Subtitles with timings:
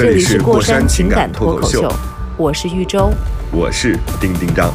[0.00, 1.86] 这这里是过过山情感感脱口秀，
[2.38, 3.12] 我是玉州。
[3.52, 4.72] 我是丁丁张。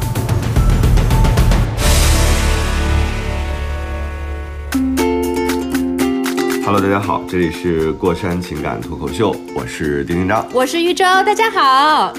[6.64, 10.46] Hello，大家好，这里是过山情感脱口秀，我是丁丁张。
[10.52, 12.14] 我是玉州，大家好，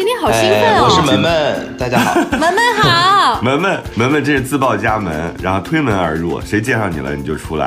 [0.00, 0.84] 今天好兴奋哎，哦！
[0.84, 2.14] 我是门门，大家好。
[2.30, 7.66] 门门好， 门门门门，这是自报家门，然后推门而入，谁介绍你了你就出来。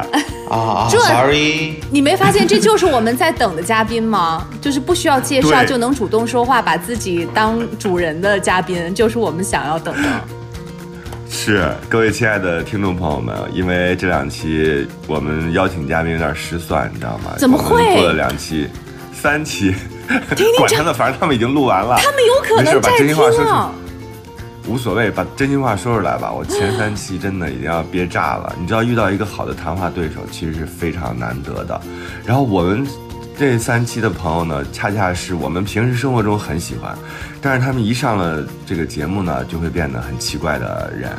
[0.49, 4.47] 啊啊这，sorry，你没发现这就是我们在等的嘉宾吗？
[4.59, 10.09] 就是不需要介绍就能主动说话，把自己当主人的嘉宾，就是我们想要等的。
[11.29, 17.35] 是各位亲爱的听众朋友们，因为这两期我们邀请嘉宾有点失算，你知道吗？
[17.37, 18.67] 怎么会我们做了两期，
[19.13, 19.75] 三期，
[20.57, 21.95] 管他呢，反正他们已经录完了。
[21.97, 23.71] 他们有可没事把能在听真心话说出啊。
[24.65, 26.31] 无所谓，把真心话说出来吧。
[26.31, 28.55] 我前三期真的已经要憋炸了。
[28.57, 31.79] 你知道，遇到一个好的谈话对手其实是非常难得的。
[32.25, 32.87] 然后我们
[33.37, 36.97] 这三期的朋友呢，恰恰是我们平时生活中很喜欢，
[37.41, 41.11] 但是他们一上了这个节目呢，就会变得很奇怪的人。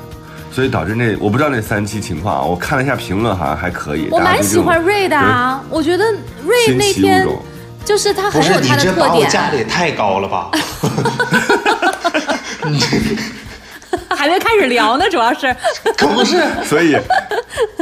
[0.50, 4.08] 所以导致那我不知道那三期情况啊，我看了一下评论，好像还可以。
[4.10, 6.04] 我蛮喜欢瑞的啊，我觉得
[6.46, 7.42] 瑞那天种。
[7.84, 10.50] 就是他不是你很有它的特点，价格也太高了吧？
[14.16, 15.54] 还没开始聊呢，主要是。
[15.96, 16.96] 可不是，所以，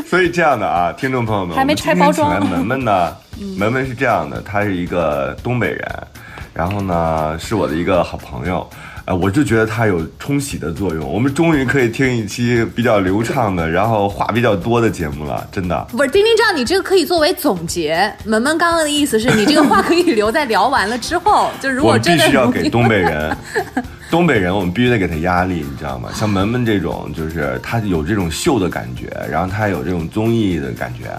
[0.08, 2.30] 所以这样的啊，听众朋友们，还没拆包装。
[2.32, 3.16] 请来门门呢，
[3.56, 6.06] 门门是这样的，他是一个东北人，
[6.52, 8.68] 然后呢是我的一个好朋友，
[9.04, 15.86] 呃，我就觉得它有冲洗的作用，我们终于可以听一期比较流畅的，然后话比较多的节目了，真的。
[15.90, 18.12] 不是丁丁这样，你这个可以作为总结。
[18.24, 23.36] 门门刚刚的意思是你这个话可以留在聊完了之后，就如果真的必须要给东北人，
[24.08, 26.10] 东北人我们必须得给他压力，你知道吗？
[26.14, 31.10] 像门门这种，就是他有这种秀的感觉，然后他有这种综艺的感觉。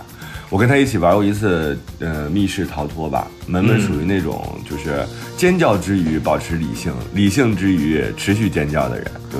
[0.53, 3.27] 我跟他一起玩过一次，呃，密室逃脱吧。
[3.47, 5.03] 门门属于那种就是
[5.35, 9.39] 尖叫之余保持理性，理性之余持续尖叫的人，就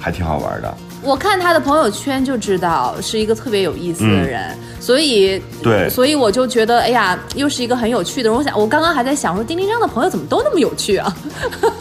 [0.00, 0.76] 还挺好玩的。
[1.00, 8.36] 我看他的朋友圈就知道是一个特别有意思的人，所以嗯对所以我就觉得，哎呀，又是一个很有趣的人。
[8.36, 11.16] 我想，我刚刚还在想说，丁丁张的朋友怎么都那么有趣啊？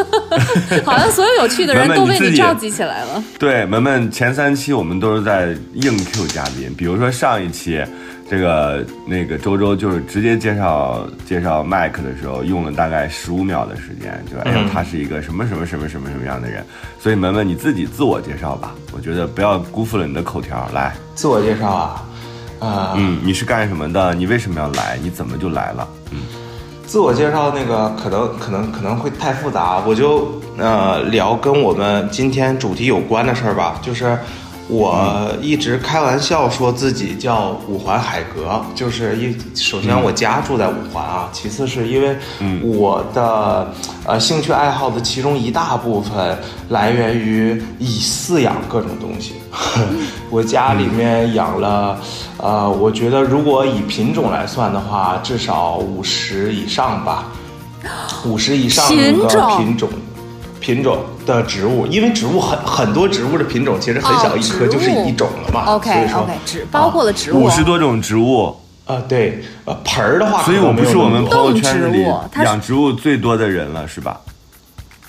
[0.86, 3.24] 好像所有有趣的人都被你召集起来了。
[3.40, 7.84] 对，门门前三期我们都是在硬 Q 嘉宾，比如说上一期，
[8.30, 16.62] 这个那个周周就是直接介绍介绍麦克的时候，用了大概十五秒的时间，就哎呀他是一个什么什么什么什么什么样的人，
[17.00, 22.06] 所以门门你自己自我介绍吧，我觉得不要辜负了你的口条，来，自我介绍啊，
[22.60, 24.14] 啊、嗯，你是干什么的？
[24.14, 25.00] 你为什么要来？
[25.02, 25.88] 你怎么就来了？
[26.12, 26.20] 嗯，
[26.86, 34.18] 自我介绍那个可能可能可能会太复杂，我就呃聊跟我们今天主题有关的事儿吧，就是。
[34.70, 42.16] 我一直开玩笑说自己叫五环海格，就是一首先我家住在五环啊，其次是因为
[42.62, 43.74] 我的
[44.06, 49.36] 呃兴趣爱好的其中一大部分来源于以饲养各种东西。
[50.30, 51.98] 我家里面养了，
[52.38, 57.30] 呃，我觉得如果以品种来算的话，至少五十以上吧，
[58.26, 59.90] 五十以上的品种
[60.60, 60.98] 品种。
[61.28, 68.56] 的植物，因为植物很很多植物的品种其实很小哦一棵就是一种了嘛，所 OK 以说 OK，植包括了植物，五十多种植物，
[68.86, 72.04] 啊、对，呃，盆儿的话，所以我们是我们朋友圈子里
[72.44, 74.22] 养植物最多的人了，是吧？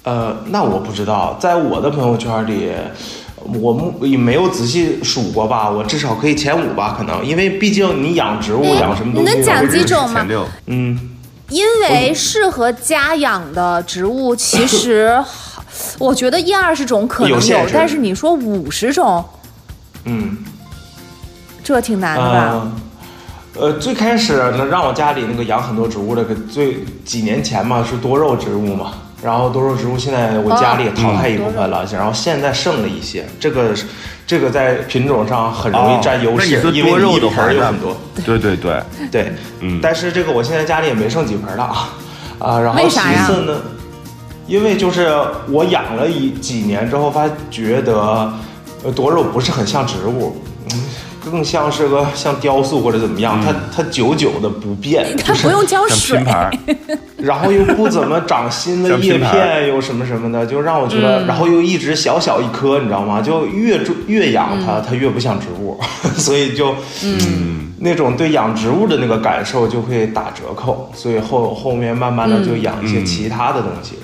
[0.02, 2.72] 呃，那我不知道，在我的朋友圈里，
[3.60, 10.98] 我目也没有仔细数过吧，我至少可以前五吧，可能，因为毕竟你养植物、哎养什么东西，你能讲几种吗前六，嗯，
[11.50, 15.26] 因为适合家养的植物，其实好
[15.98, 19.24] 我觉得一二十种可能有但是你说五十种，
[20.04, 20.38] 嗯，
[21.62, 22.68] 这挺难的吧？
[23.54, 33.74] 呃呃，最开始呢，让我家里那个养很多植物的，最几年前嘛是多肉植物嘛，然后多肉植物现在我家里也淘汰一部分了，然后现在剩了一些，这个
[34.24, 38.38] 这个在品种上很容易占优势，因为多肉的盆儿有很多，对。
[38.38, 39.80] 对对，对，嗯。
[39.82, 41.88] 但是这个我现在家里也没剩几盆了啊，
[42.38, 43.26] 啊，然后其为啥呀？
[43.26, 43.60] 次呢，
[44.48, 45.08] 因为就是
[45.50, 48.32] 我养了一几年之后，发觉得
[48.82, 50.36] 呃多肉不是很像植物，
[50.72, 50.80] 嗯
[51.30, 56.18] 更像是个像雕塑或者怎么样，它它久久的不变， 它不用浇水。
[57.18, 63.20] 然后又不怎么长新的叶片，又什么什么的，就让我觉得，然后又一直小小一颗，你知道吗？
[63.20, 65.78] 就越越养它，它越不像植物，
[66.16, 73.96] 所以就嗯，那种对养植物的那个感受就会打折扣，所以后后面慢慢的就养一些其他的东西。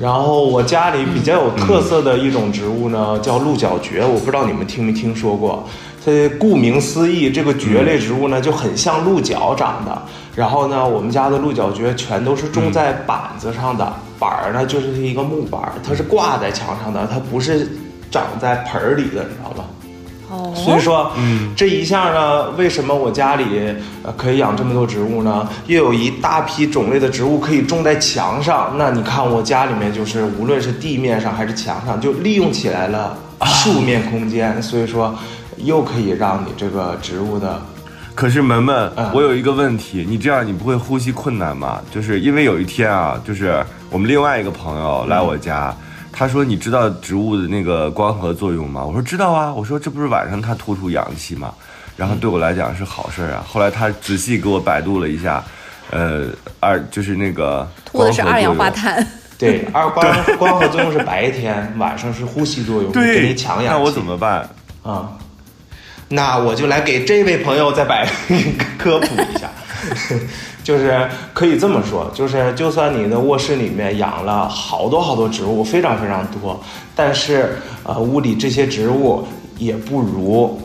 [0.00, 5.66] 然后我家里比较有特色的一种植物呢，叫鹿角蕨，我不知道你们听没听说过。
[6.04, 10.02] 它顾名思义，这个蕨类植物呢就很像鹿角长的。
[10.36, 17.68] 然后呢，我们家的鹿角蕨全都是种在板子上的，板儿呢就是一个木板，它是挂在墙上的，它不是
[18.08, 19.64] 长在盆儿里的，你知道吗？
[20.30, 23.44] 哦，所以说，嗯，这一下呢，为什么我家里
[24.02, 25.48] 呃可以养这么多植物呢？
[25.66, 33.16] 又有一大批种类的植物可以种在墙上，那你看我家里面就是无论是地面上还是墙上，就利用起来了
[33.46, 35.18] 树面空间，所以说
[35.56, 37.62] 又可以让你这个植物的。
[38.14, 41.80] 可是门门，我有一个问题，你这样你不会呼吸困难吗？
[41.90, 45.74] 就是因为有一天啊，就是我们另外一个朋友来我家。
[46.18, 51.54] 他说：“你知道植物的那个光合作用吗？”我说：“知道啊。”我说：“这不是晚上它吐出阳气吗？
[51.96, 55.44] 然后对我来讲是好事啊。”后来他仔细给我百度了一下，
[55.90, 56.26] 呃，
[56.58, 59.06] 二就是那个吐的是二氧化碳。
[59.38, 60.04] 对，二光
[60.36, 63.78] 光合作用是白天，晚上是呼吸作用，给你抢氧气。
[63.78, 64.50] 那我怎么办
[64.82, 65.12] 啊？
[66.08, 68.04] 那我就来给这位朋友再摆
[68.76, 69.48] 科普一下。
[70.64, 76.60] 就是可以这么说，就是就算你的卧室里面养了好多好多植物，非常非常多，
[76.94, 79.26] 但是呃，屋里这些植物
[79.56, 80.60] 也不如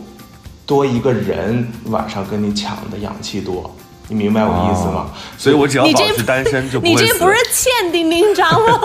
[0.66, 3.74] 多一个人晚上跟你抢的氧气多，
[4.08, 5.08] 你明白我意思吗？
[5.38, 8.80] 所以我只要保持单身就不会你这不是欠丁丁章吗？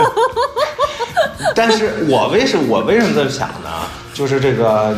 [1.55, 3.71] 但是我为什我为什么这么想呢？
[4.15, 4.97] 就是这个。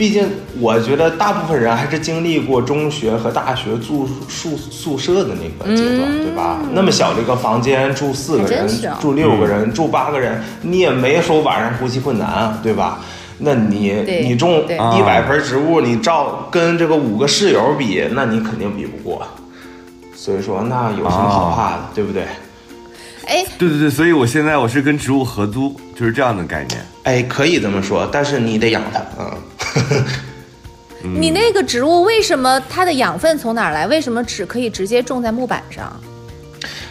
[0.00, 0.26] 毕竟，
[0.58, 6.58] 我觉得大部分人还是经历过中学和大学住宿宿舍的那个阶段，对吧？
[6.72, 8.66] 那么小的一个房间住四个人，
[8.98, 13.00] 住六个人，住八个人，你也没说晚上呼吸困难啊，对吧？
[13.40, 13.92] 那你
[14.22, 19.22] 你种一百盆植物，你照跟这个五个室友比，那你肯定比不过。
[20.16, 22.22] 所以说，那有什么好怕的，对不对？
[23.26, 26.80] 哎，对对对，所以我现在我是跟植物合租，就是这样的概念。
[27.02, 29.36] 哎，可以这么说，但是你得养它啊。
[31.02, 33.86] 你那个植物为什么它的养分从哪儿来？
[33.86, 35.98] 为什么只可以直接种在木板上？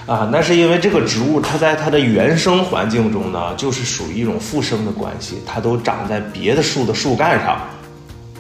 [0.08, 7.62] 啊，那是因为这个植物它在它的原生环境中呢，就是属于一种附生的关系，它都长在别的树的树干上。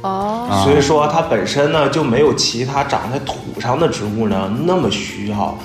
[0.02, 5.56] 哦，所以说它本身呢就没有其他长在土上的植物呢那么需要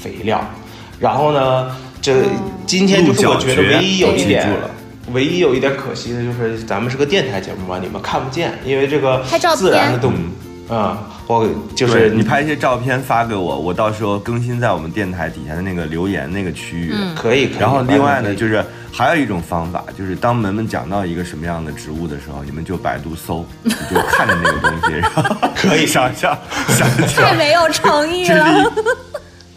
[0.00, 0.42] 肥料。
[0.98, 2.22] 然后呢，这
[2.64, 4.48] 今天就是我觉得唯一有一点。
[5.12, 9.22] 唯一有一点可惜的就是咱们是个电台节目嘛，你们看不见，因为这个
[9.56, 17.50] 自然的动物啊，我就是你拍一些照片发给我，我到时候更新在我们电台底下的那个留言那个区域，可以。
[17.58, 25.22] 然后另外呢，就是还有一种方法，就是当门门讲到一个什么样的植物的时候，你们就百度搜， 你就看着那个东西，然后
[25.54, 26.38] 可以想象，
[26.68, 27.28] 想象。
[27.28, 28.72] 太没有诚意了。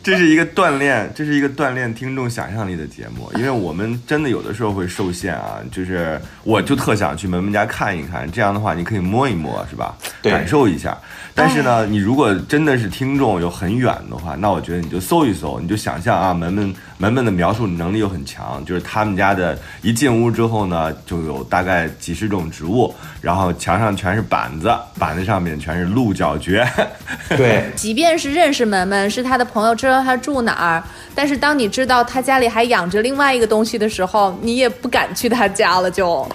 [0.06, 5.58] 这是一个锻炼，这是一个锻炼听众想象力的节目，因为我们真的有的时候会受限啊。
[5.72, 9.98] 就是我就特想去门门家看一看，这样的话你可以摸一摸，是吧？
[10.22, 10.96] 感受一下。
[11.34, 26.66] 但是呢，你如果真的是听众又很远的话，那我觉得你就搜一搜，你就想象啊，门门门门的描述能力又很强，就是他们家的一进屋之后呢，就有大概几十种植物，然后墙上全是板子，板子上面全是鹿角蕨。
[27.36, 35.92] 对，即便是认识门门，是他的朋友，知道他住哪儿，但是当你知道他家里还养着另外一个东西的时候，你也不敢去他家了。
[35.92, 36.28] 就，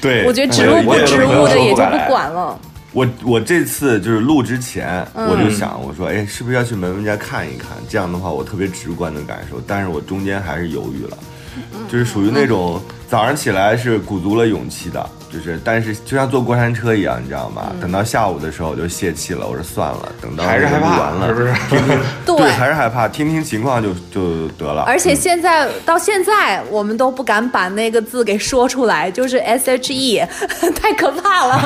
[0.00, 2.58] 对，我觉得植物不植物的也就不管了。
[2.94, 7.70] 我我这次就是录之前，我就想我说，哎，是不是要去门门家看一看？
[7.88, 9.60] 这样的话，我特别直观的感受。
[9.66, 11.18] 但是我中间还是犹豫了，
[11.88, 15.10] 就是属于那种早上起来是鼓足了勇气的。
[15.34, 17.72] 就是，但是就像坐过山车一样，你知道吗？
[17.80, 21.52] 等到下午的时候我就泄气了，我说算了，等到还是害怕了，是不是？
[22.24, 24.82] 对，还是害怕，听听情况就就得了。
[24.82, 30.22] 而且现在到现在，我们都不敢把那个字给说出来，就是 S H E，
[30.80, 31.60] 太可怕了。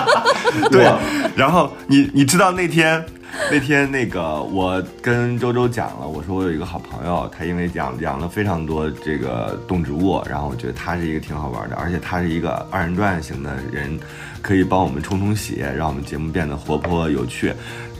[0.72, 0.90] 对，
[1.36, 3.04] 然后你你知道那天。
[3.50, 13.98] 那天那个，我跟周周讲了，我说我有一个好朋友，他因为养养了非常多这个动植物，然后我觉得他是一个挺好玩的，而且他是一个二人转型的人，
[14.40, 17.52] 可以帮我们冲冲血，让我们节目变得活泼有趣。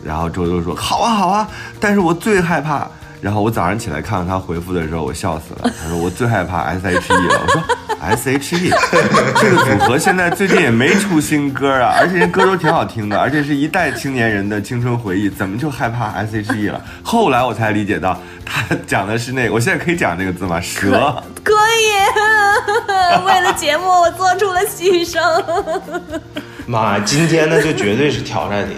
[0.05, 1.49] 然后周周说好啊好啊，
[1.81, 2.89] 但是我最害怕。
[3.21, 5.71] 然后我早上起来看到他回复的时候，我笑死了。
[5.81, 7.41] 他说我最害怕 S H E 了。
[7.41, 7.63] 我说
[8.05, 8.71] S.H.E
[9.41, 16.81] 这个组合现在最近也没出新歌啊，而且人歌都挺好听的，而且是一代青年人的青春回忆，怎么就害怕 S.H.E 了？
[17.03, 20.61] 后来我才理解到，他讲的是那个，我现在可以讲这个字吗？
[20.61, 21.15] 蛇。
[21.43, 25.21] 可以，为了节目我做出了牺牲，
[26.67, 28.77] 妈，今天呢就绝对是挑战你。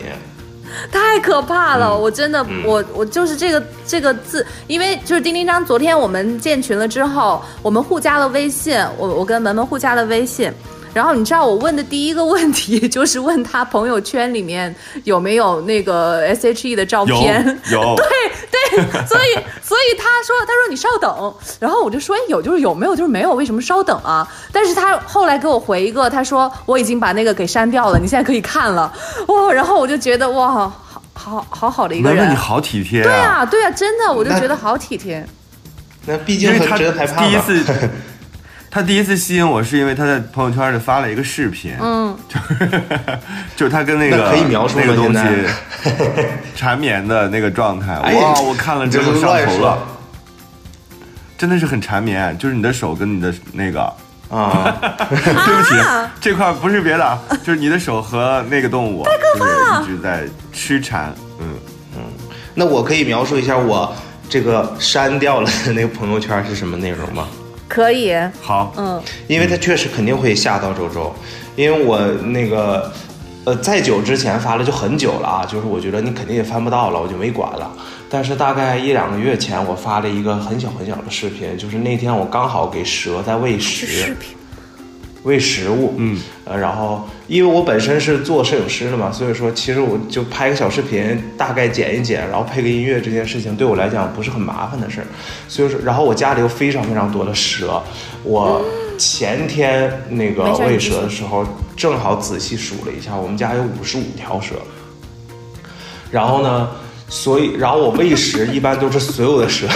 [0.93, 1.87] 太可怕了！
[1.89, 10.53] 嗯我真的，我我就是这个这个字，因为就是丁丁张，昨天我们建群了之后，我们互加了微信，我我跟文文互加了微信。
[10.97, 14.75] 然后你知道我问的第一个问题就是问他朋友圈里面
[15.05, 18.07] 有没有那个 S H E 的照片，有， 对
[18.51, 24.27] 对，所以所以他说他说你稍等，然后我就说哎有就是有，没有就是没有，为什么稍等啊？
[24.51, 28.91] 但是他后来给我回一个，他说我已经把那个给删掉了，你现在可以看了
[29.29, 30.73] 哇，然后我就觉得哇，好
[31.13, 33.41] 好好好的一个人你，好体贴对啊！
[33.41, 35.23] 啊对啊，真的我就觉得好体贴，
[36.07, 37.27] 那毕竟和因为他真害怕。
[37.27, 37.63] 第一次，
[38.77, 42.15] 他第一次吸引我是因为他在朋友圈里发了一个视频，嗯，
[43.57, 45.21] 就是 他跟那个那可以描述吗那个东西
[46.55, 49.79] 缠绵的那个状态，哎哇，我看了之后上头了，
[51.39, 53.91] 真的是很缠绵，就是你的手跟你的那个。
[54.29, 54.77] 啊，
[55.09, 55.75] 对不起，
[56.21, 59.07] 这块不是别的，啊，就是你的手和那个动物，
[59.39, 61.15] 就是一直在痴缠。
[61.41, 61.49] 嗯。
[61.97, 62.03] 嗯，
[62.53, 63.91] 那我可以描述一下我
[64.29, 67.27] 这个删掉了的那个朋友圈是什么内容吗？
[67.69, 69.03] 可以，好，嗯。
[69.27, 71.15] 因为他确实肯定会吓到周周，
[71.57, 72.93] 因为我那个
[73.45, 77.71] 呃在久之前发了就很久了啊，就是我觉得你肯定也翻不到了，我就没管了。
[78.09, 84.37] 但是大概一两个月前，我发了一个很小很小的视频，就是那天我刚好给蛇在喂食，频，
[85.27, 95.07] 喂食物，嗯，呃，然后因为我本身是做摄影师的嘛，所以说其实我就拍个小视频，大概剪一剪，然后配个音乐，这件事情对我来讲不是很麻烦的事儿。
[95.49, 97.83] 所以说，然后我家里有非常非常多的蛇，
[98.23, 98.65] 我
[98.97, 101.45] 前天那个喂蛇的时候，
[101.77, 104.55] 正好仔细数了一下，我们家有五十五条蛇。
[106.09, 106.71] 然后呢，
[107.09, 109.67] 所以然后我喂食一般都是所有的蛇。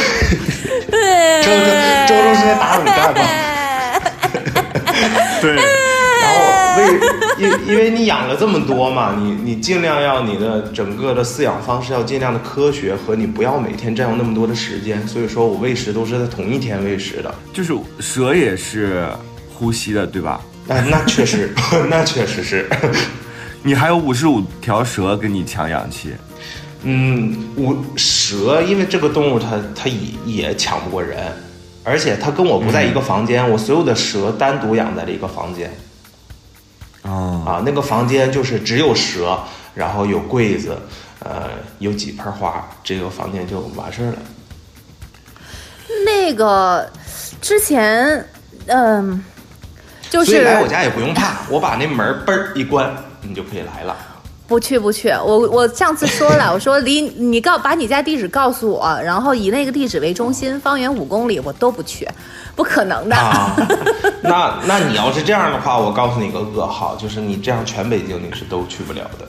[1.42, 1.56] 周周
[2.06, 3.49] 周周是在打卤蛋吗？
[5.40, 5.54] 对，
[6.22, 7.00] 然后为
[7.38, 15.06] 因因为你养了这么多嘛，你你尽量要你的整个的饲养方式要尽量的科学，和你不要每天占用那么多的时间。
[15.08, 17.34] 所以说我喂食都是在同一天喂食的。
[17.52, 19.06] 就是蛇也是
[19.52, 20.40] 呼吸的，对吧？
[20.66, 21.52] 那那确实，
[21.88, 22.68] 那确实是。
[23.62, 26.10] 你还有五十五条蛇跟你抢氧气，
[26.84, 31.18] 嗯，我蛇因为这个动物它它也也抢不过人，
[31.82, 35.72] 而且它跟我不在一个房间，我所有的蛇单独养在了一个房间。
[37.02, 37.10] 啊，
[37.46, 39.38] 啊，那个房间就是只有蛇，
[39.74, 40.76] 然后有柜子，
[41.20, 44.18] 呃，有几盆花，这个房间就完事儿了。
[46.04, 46.88] 那个
[47.40, 48.24] 之前，
[48.66, 49.24] 嗯、
[50.10, 53.96] 就是所以来我家也不用怕，我把那门嘣儿一关，你就可以来了。
[54.50, 62.08] 不去不去，我我上次说了， 我说离你告把你家地址告诉我，然后以那个地址为中心，方圆五公里我都不去，
[62.56, 63.14] 不可能的。
[63.14, 63.56] 啊，
[64.20, 69.28] 那那你要是这样的话，我告诉你个噩耗，就是你这样全北京你是都去不了的。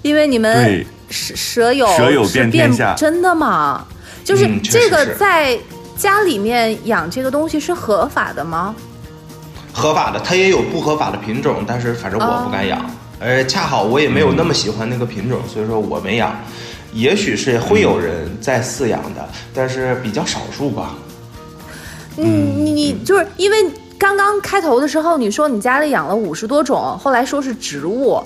[0.00, 3.84] 因为你们对蛇蛇友舍友是遍遍天下真的吗？
[4.24, 5.58] 就是这个在
[5.94, 8.74] 家里面养这个东西是合法的吗？
[9.74, 12.80] 合法的，它也有不合法的品种，但是反正我不敢养，
[13.18, 16.34] 呃恰好我也没有那么喜欢那个品种，所以说我没养。
[16.92, 20.94] 也许是会有人在饲养的，但是比较少数吧。
[22.16, 23.56] 嗯，你你就是因为
[23.98, 28.22] 刚刚开头的时候你说你家里养了五十多种，后来说是植物，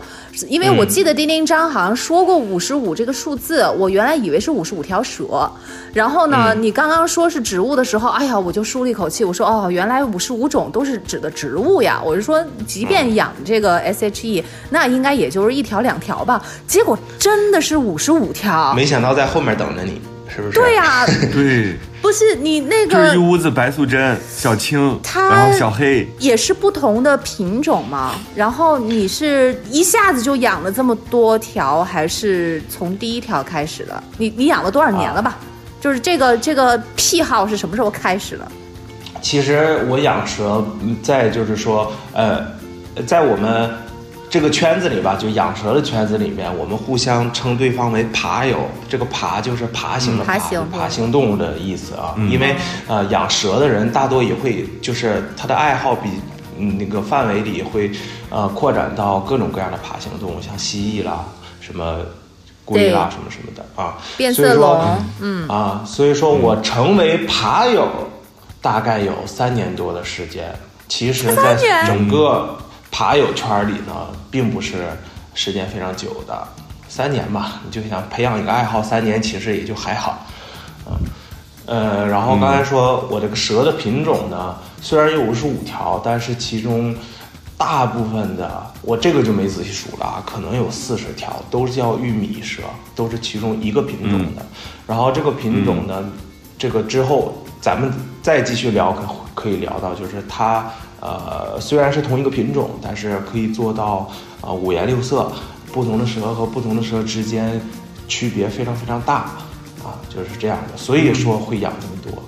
[0.49, 5.50] 因为我记得丁丁张好像说过五十五这个数字，我原来以为是五十五条蛇，
[5.92, 20.58] 然后呢，你刚刚说是植物的时候，哎呀，我就舒了一口气，我说哦，原来五十五种都是指的植物呀，我是说，即便养这个 SHE，那应该也就是一条两条吧，结果真的是五十五条，没想到在后面等着你，是不是？
[20.58, 28.14] 对呀、 对，不是你那个就是一屋子白素贞、小青，它然后小黑，也是不同的品种嘛。
[28.35, 34.02] 然后你是一下子就养了这么多条，还是从第一条开始的？
[34.16, 35.38] 你你养了多少年了吧？
[35.80, 38.47] 就是这个这个癖好是什么时候开始的？
[39.23, 42.47] 其实我养蛇，嗯在就是说，呃，
[43.07, 43.71] 在我们
[44.30, 48.58] 这个圈子里吧，就养蛇的圈子里面，我们互相称对方为爬友。
[48.88, 52.14] 这个爬就是爬行的爬，嗯爬行爬行动物的意思啊。
[52.30, 52.54] 因为
[52.87, 56.08] 呃，养蛇的人大多也会，就是他的爱好比
[56.56, 57.90] 嗯那个范围里会
[58.28, 61.25] 呃扩展到各种各样的爬行动物，像蜥蜴啦，
[61.60, 61.99] 什么
[62.64, 63.99] 龟啦，什么什么的啊。
[64.16, 67.88] 变所以说色龙，嗯，啊，所以说我成为爬友
[68.62, 70.54] 大概有三年多的时间，
[70.87, 72.56] 其实，在整个
[72.90, 74.90] 爬友圈里呢，并不是
[75.35, 76.47] 时间非常久的，
[76.88, 77.61] 三年吧。
[77.64, 80.26] 你就想培养一个爱好，三年其实也就还好。
[80.87, 80.92] 嗯，
[81.66, 86.94] 呃，然后刚才说我这个蛇的品种呢，虽然有五十五条，但是其中
[87.56, 92.62] 大部分的我这个就没仔细数了啊，可能有四十条都是叫玉米蛇，
[92.97, 94.44] 都是其中一个品种的。
[94.87, 96.04] 然后这个品种呢，
[96.59, 99.02] 这个之后咱们再继续聊，可
[99.42, 100.68] 可以聊到，就是它
[101.00, 105.30] 呃虽然是同一个品种，但是可以做到啊五颜六色，
[105.73, 107.61] 不同的蛇和不同的蛇之间
[108.07, 109.30] 区别非常非常大。
[109.83, 112.23] 啊，就是这样的，所以说会养这么多。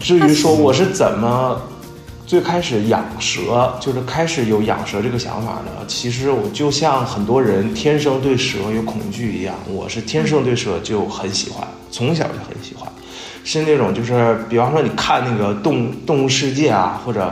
[0.00, 1.60] 至于说我是怎么
[2.26, 5.84] 最开始养蛇，就是开始有养蛇这个想法呢？
[5.86, 12.90] 其实我就像很多人天生对蛇有恐惧一样，我是天生对蛇就很喜欢，从小就很喜欢，
[13.44, 17.30] 是那种就是比方说你看那个动动物世界啊，或者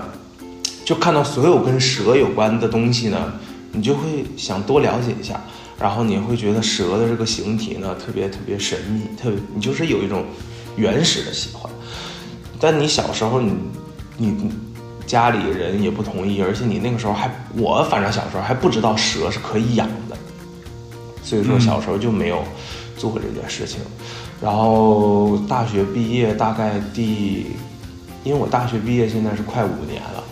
[0.91, 3.33] 就看到所有跟蛇有关的东西呢，
[3.71, 5.41] 你就会想多了解一下。
[5.79, 10.25] 然后你会觉得蛇的这个形体呢，特别特别神秘，特别你就是有一种
[10.75, 11.71] 原始的喜欢。
[12.59, 13.53] 但你小时候，你
[14.17, 14.51] 你
[15.07, 20.17] 家里人也不同意，而且你那个时候还，我反正小时候还不知道蛇是可以养的，
[21.23, 22.43] 所以说小时候就没有
[22.97, 23.79] 做过这件事情。
[24.43, 27.47] 然后大学毕业大概第，
[28.25, 30.25] 因为我大学毕业现在是快五年了。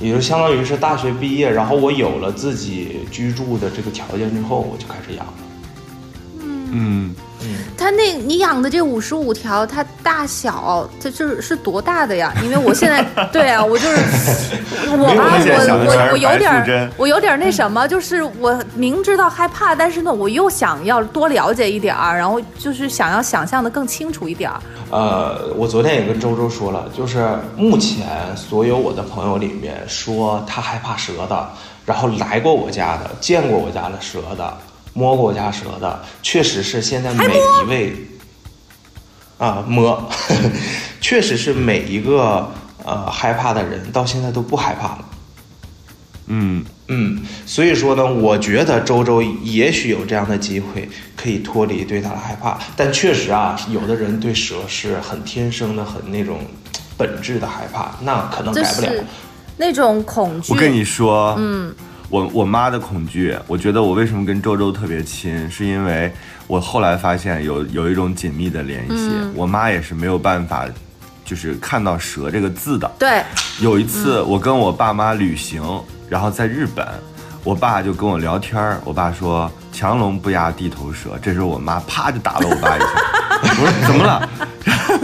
[0.00, 5.47] 也就相当于是大学毕业，然后我有了自己居住的这个条件之后，我就开始养了。
[6.70, 12.34] 嗯嗯，它那你养的这五十五条，它大小它就是是多大的呀？
[12.42, 13.96] 因为我现在对啊，我就是
[14.90, 24.60] 我啊，我我我有点我有点那什么，就是我明知道害怕，但是呢，我又想要多了解一点儿，然后就是想要想象的更清楚一点儿。
[24.90, 27.24] 呃，我昨天也跟周周说了，就是
[27.56, 28.06] 目前
[28.36, 31.48] 所有我的朋友里面说他害怕蛇的，
[31.86, 34.52] 然后来过我家的，见过我家的蛇的。
[34.98, 37.92] 摸过我家蛇的，确实是现在每一位
[39.38, 40.10] 啊摸，
[41.00, 42.50] 确实是每一个
[42.84, 45.04] 呃害怕的人到现在都不害怕了。
[46.26, 56.40] 嗯嗯，所以说呢，我觉得周周也许有这样的机会可以脱离对它的害怕，但确实啊，有的人对蛇是很天生的、很那种
[56.96, 58.92] 本质的害怕，那可能改不了。
[59.56, 60.52] 那种恐惧。
[60.52, 61.72] 我跟你说，嗯。
[62.10, 66.10] 我我妈的恐惧，我觉得我为什么跟周周特别亲，是因为
[66.46, 69.10] 我后来发现有有一种紧密的联系。
[69.34, 70.64] 我妈也是没有办法，
[71.24, 72.90] 就是看到蛇这个字的。
[72.98, 73.22] 对，
[73.60, 75.62] 有一次我跟我爸妈旅行，
[76.08, 76.86] 然后在日本，
[77.44, 82.86] 我爸就跟我聊天儿，我爸说强龙不压地头蛇，这时候我妈啪就打了我爸一下，
[83.60, 84.28] 我说怎么了？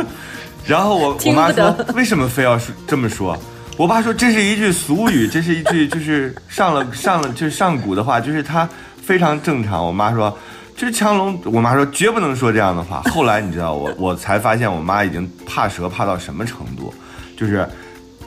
[0.67, 3.39] 然后我我妈说为什么非要说这么说？
[3.77, 8.69] 我爸说这是一句俗语，这是一句 就是上了上了就是上古的话，就是他
[9.05, 9.85] 非常正常。
[9.85, 10.37] 我妈说
[10.77, 13.03] 这是强龙，我妈说绝不能说这样的话。
[13.11, 16.95] 后来你知道我 我才发现我妈已经怕蛇怕到什么程度，
[17.37, 17.69] 就是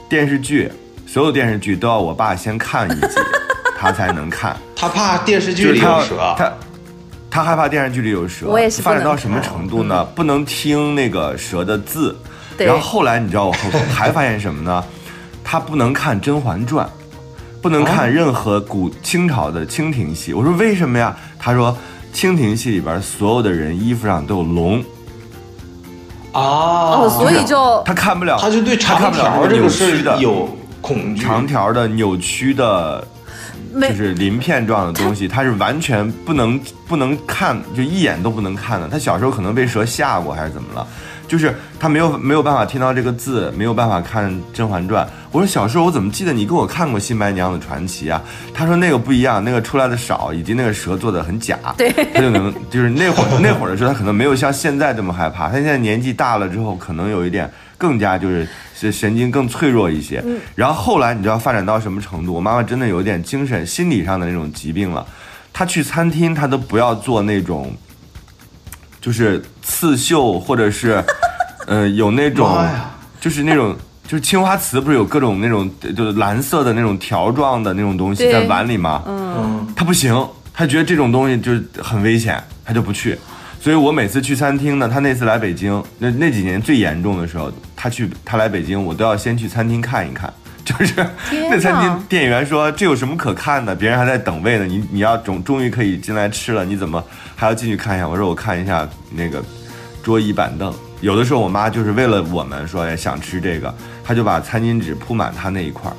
[0.06, 0.70] 电视剧
[1.06, 3.16] 所有电视剧都要我爸先看一集，
[3.80, 4.54] 他才能看。
[4.76, 6.52] 他怕电视剧里有蛇，他
[7.30, 8.46] 他害怕电视剧里有蛇。
[8.48, 8.82] 我也是。
[8.82, 10.04] 发展到什么程度呢？
[10.14, 12.14] 不能听那个蛇的字。
[12.58, 13.52] 然后后来你知道我
[13.94, 14.84] 还发现什么呢？
[15.50, 16.86] 他不能看《甄嬛传》，
[17.62, 20.34] 不能看任何古清朝的清廷戏。
[20.34, 21.16] 我说为什么呀？
[21.38, 21.74] 他说
[22.12, 24.84] 清廷戏里边所有的人衣服上都有龙。
[26.32, 31.22] 啊，所以就他看不了，他就对长条这个是有恐惧。
[31.22, 33.02] 长条的扭曲的，
[33.80, 38.86] 就是鳞片状的东西，他是完全不能不能看，就一眼都不能看的。
[38.86, 40.86] 他小时候可能被蛇吓过还是怎么了？
[41.28, 45.06] 就是他没有没有办法听到这个字，没有办法看《甄嬛传》。
[45.30, 48.20] 我说小时候我怎么记得你给我看过《新白娘子传奇》啊？
[48.54, 51.58] 他说那个不一样，那个出来的少，以及那个蛇做的很假。
[51.76, 55.48] 对，他就能就是那会儿那会儿的时候，他可能没有像现在这么害怕。
[55.50, 60.24] 他现在年纪大了之后，可能有一点更加就是是神经更脆弱一些。
[60.54, 62.32] 然后后来你知道发展到什么程度？
[62.32, 65.06] 我妈妈真的有点精神心理上的那种疾病了。
[65.52, 67.70] 她去餐厅，她都不要做那种。
[69.08, 71.02] 就是刺绣，或者是，
[71.66, 72.62] 呃，有那种，
[73.18, 73.74] 就是那种，
[74.06, 75.66] 就是青花瓷，不是有各种那种，
[75.96, 79.02] 就是蓝色的那种条状的那种东西在碗里吗？
[79.06, 80.14] 嗯，他不行，
[80.52, 83.18] 他觉得这种东西就是很危险，他就不去。
[83.58, 90.30] 所以我每次去餐厅呢，他那次来北京，那那几年最严重的时候，他去他来北京，我都要先去餐厅看一看。
[90.68, 90.94] 就是
[91.48, 93.74] 那餐厅店员说这有什么可看的？
[93.74, 97.02] 别人还在等位呢，你你要终终于可以进来吃了，你怎么
[97.34, 98.06] 还要进去看一下？
[98.06, 99.42] 我说我看一下那个
[100.02, 100.74] 桌椅板凳。
[101.00, 105.90] 有的时候我妈就是为了我们说想吃这个，她就把餐巾纸铺满她那一块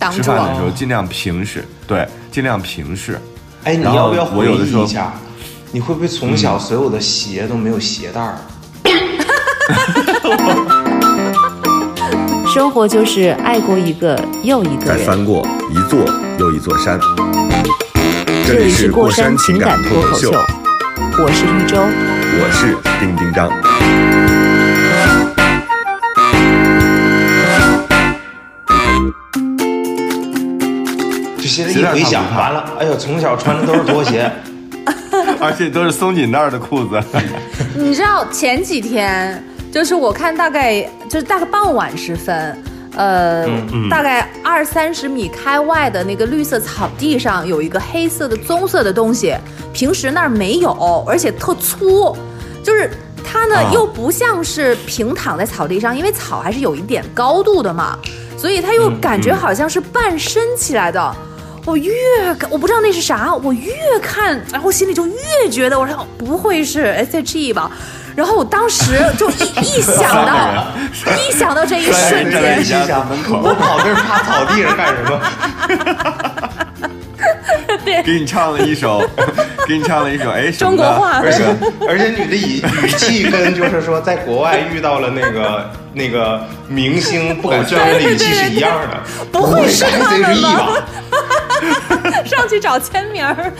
[0.00, 0.54] 儿，吃饭的。
[0.54, 3.20] 时候尽量平视，对，尽量平视。
[3.64, 5.12] 哎，你要不要回我有的时候忆一下？
[5.72, 8.38] 你会不会从小所有的鞋都没有鞋带儿？
[12.54, 15.04] 生活就是爱过一个又一个人。
[15.04, 15.98] 翻过一座
[16.38, 16.96] 又一座山。
[18.46, 20.30] 这里是过山情感脱口秀，
[21.18, 21.76] 我是玉州。
[22.38, 23.50] 我是丁丁张。
[31.36, 34.30] 就现在一回想，完了，哎呦，从小穿的都是拖鞋，
[35.42, 37.02] 而且都是松紧带的裤子。
[37.74, 39.42] 你知道前几天，
[39.74, 42.56] 就是我看大概就是大概傍晚时分，
[42.94, 43.44] 呃，
[43.90, 49.34] 大概二三十米开外的那个绿色草地上有一个黑色的棕色的东西，
[49.72, 52.16] 平时那儿没有，而且特粗，
[52.62, 52.88] 就是。
[53.26, 57.98] 它呢啊又不像是平躺在草地上，因为草还是有一点高度的嘛，
[58.36, 61.16] 所以它又感觉好像是半伸起来的。
[61.64, 61.90] 我越，
[62.48, 67.72] 我不知道那是啥，我越看，然后心里就越觉得，我说不会是 S H E 吧？
[68.16, 70.66] 然后我当时就一一想到，
[71.28, 75.20] 一想到这一瞬间，门口我跑这儿趴草地上干什么？
[78.04, 79.02] 给你唱了一首，
[79.66, 81.44] 给你唱了一首，哎，中国话而且
[81.88, 89.00] 而且你的语语气跟就是说在国外遇到了那个那个明星不敢宣传的语气是一样的。
[89.32, 92.22] 不会是他们 E 吧吧？
[92.24, 93.52] 上去找签名儿。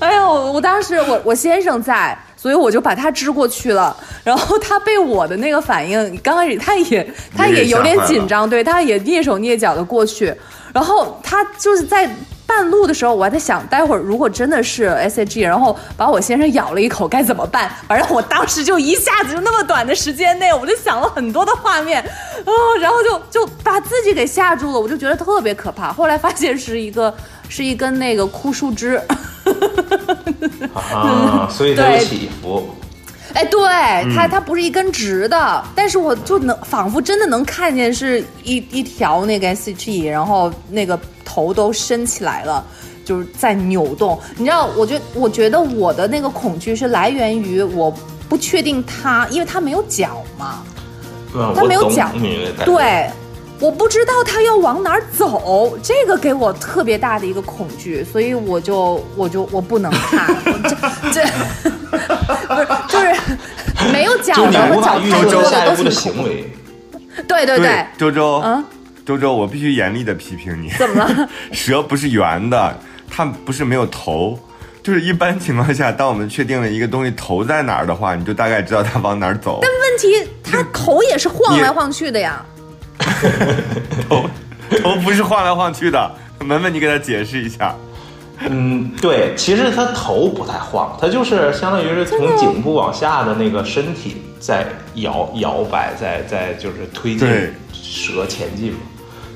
[0.00, 3.96] 哎呦，我当时我我先生在，所以我就把他支过去了。
[4.22, 10.34] 然后他被我的那个反应，刚开始他也他也有点紧张，对，他也蹑手蹑脚的过去。
[10.72, 12.08] 然后他就是在
[12.46, 17.70] 半路的时候，我还在想，待会儿如果真的是 S H G，然后把我先生咬了一口该怎么办？
[17.88, 22.00] 反正我当时就一下子就那么短的时间内，我就想了很多的画面，
[22.44, 25.92] 哦，然后就就把自己给吓住了，我就觉得特别可怕。
[25.92, 27.12] 后来发现是一个
[27.48, 29.00] 是一根那个枯树枝，
[30.74, 32.68] 啊，所以它有对起伏。
[33.34, 33.60] 哎，对
[34.14, 42.64] 它它不是一根直的，但是我就能仿佛真的能看见是一一条那个 S H E，然后那个头都伸起来了。
[43.04, 47.88] 就是在扭动，你知道，我觉我觉得我的那个恐惧是来源于我
[48.28, 50.64] 不确定它，因为它没有脚嘛，
[51.32, 52.10] 嗯，它没有脚。
[52.64, 53.08] 对，
[53.58, 60.76] 我不知道它要往哪儿走，这个给我特别大的一个恐惧，所以我就我就我不能看，我这
[61.10, 61.26] 这
[62.48, 66.22] 不是就是没有脚的和脚无法预太多的都一步的挺恐怖。
[66.22, 66.52] 行为。
[67.26, 68.62] 对对对，周周，嗯，
[69.06, 70.68] 周周，我必须严厉的批评你。
[70.78, 71.28] 怎么了？
[71.50, 72.78] 蛇不是圆的，
[73.10, 74.38] 它不是没有头。
[74.82, 79.60] 就是一般情况下，当我们确定了一个东西头在哪儿的话，你就大概知道它往哪儿走。
[79.62, 82.44] 但问题它头也是晃来晃去的呀。
[84.08, 84.28] 头
[84.82, 86.10] 头 不是晃来晃去的。
[86.44, 87.74] 门门，你给他解释一下。
[88.40, 97.26] 嗯，对，其实他头不太晃，他就是相当于是从颈部往下的那个身体在摇摇摆，在在就是推进
[97.72, 98.78] 蛇前进嘛。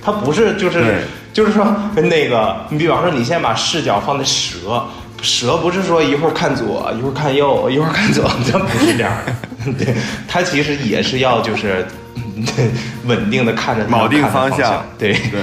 [0.03, 4.85] 他不是就是就是说那个，你比方说你先把视角放在蛇，
[5.23, 9.73] 蛇不是说一会儿看左，一会儿看右，一会儿看左， 它不是这样的。
[9.83, 9.94] 对，
[10.29, 12.23] 它其实也是要就是对
[13.07, 14.85] 稳定的看着它铆定方向。
[14.99, 15.12] 对。
[15.31, 15.40] 对，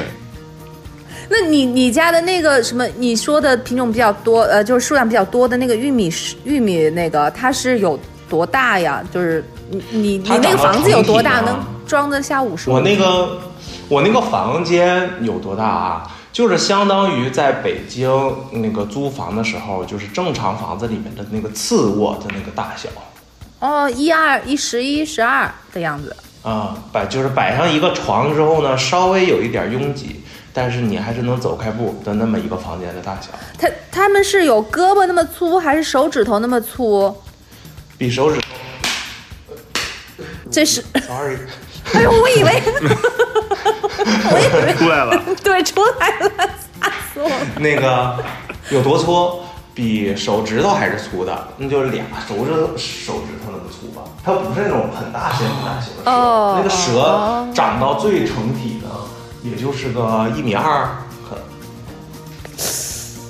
[1.30, 9.04] 那你你家的那个什么，你说的品种比较多，呃，就是数量比较多的那个玉米是玉米那个，它是有多大呀？
[9.14, 12.70] 就是你你你那个房子有多大，能装得下五十？
[12.70, 13.40] 我那个
[13.90, 16.14] 我那个房间有多大啊？
[16.32, 18.08] 就是相当于在北京
[18.52, 22.88] 那个租房的时候，就是正常房子里面的那个次卧的那个大小
[23.60, 26.16] 哦，一二一十一十二的样子。
[26.48, 33.28] 啊，摆就是摆上一个床之后呢，稍微有一点拥挤，但是你还是能走开步的那么一个房间的大小，
[33.60, 37.14] 他他们是有胳膊那么粗，还是手指头那么粗？
[37.98, 38.40] 比手指
[40.50, 41.38] 这是，， sorry，
[41.94, 42.64] 哎呦，我以为，
[44.32, 45.22] 我以为出来了。
[45.44, 46.32] 对出来了，
[46.80, 47.36] 吓死我了。
[47.60, 48.24] 那个
[48.70, 49.42] 有多粗？
[49.78, 54.02] 比手指头还是粗的，那就是俩手指头手指头那么粗吧。
[54.26, 58.90] 它不是那种很大型很大型的蛇，哦那个蛇哦长到最成体呢，
[59.44, 60.88] 也就是个一米二，
[61.30, 61.38] 可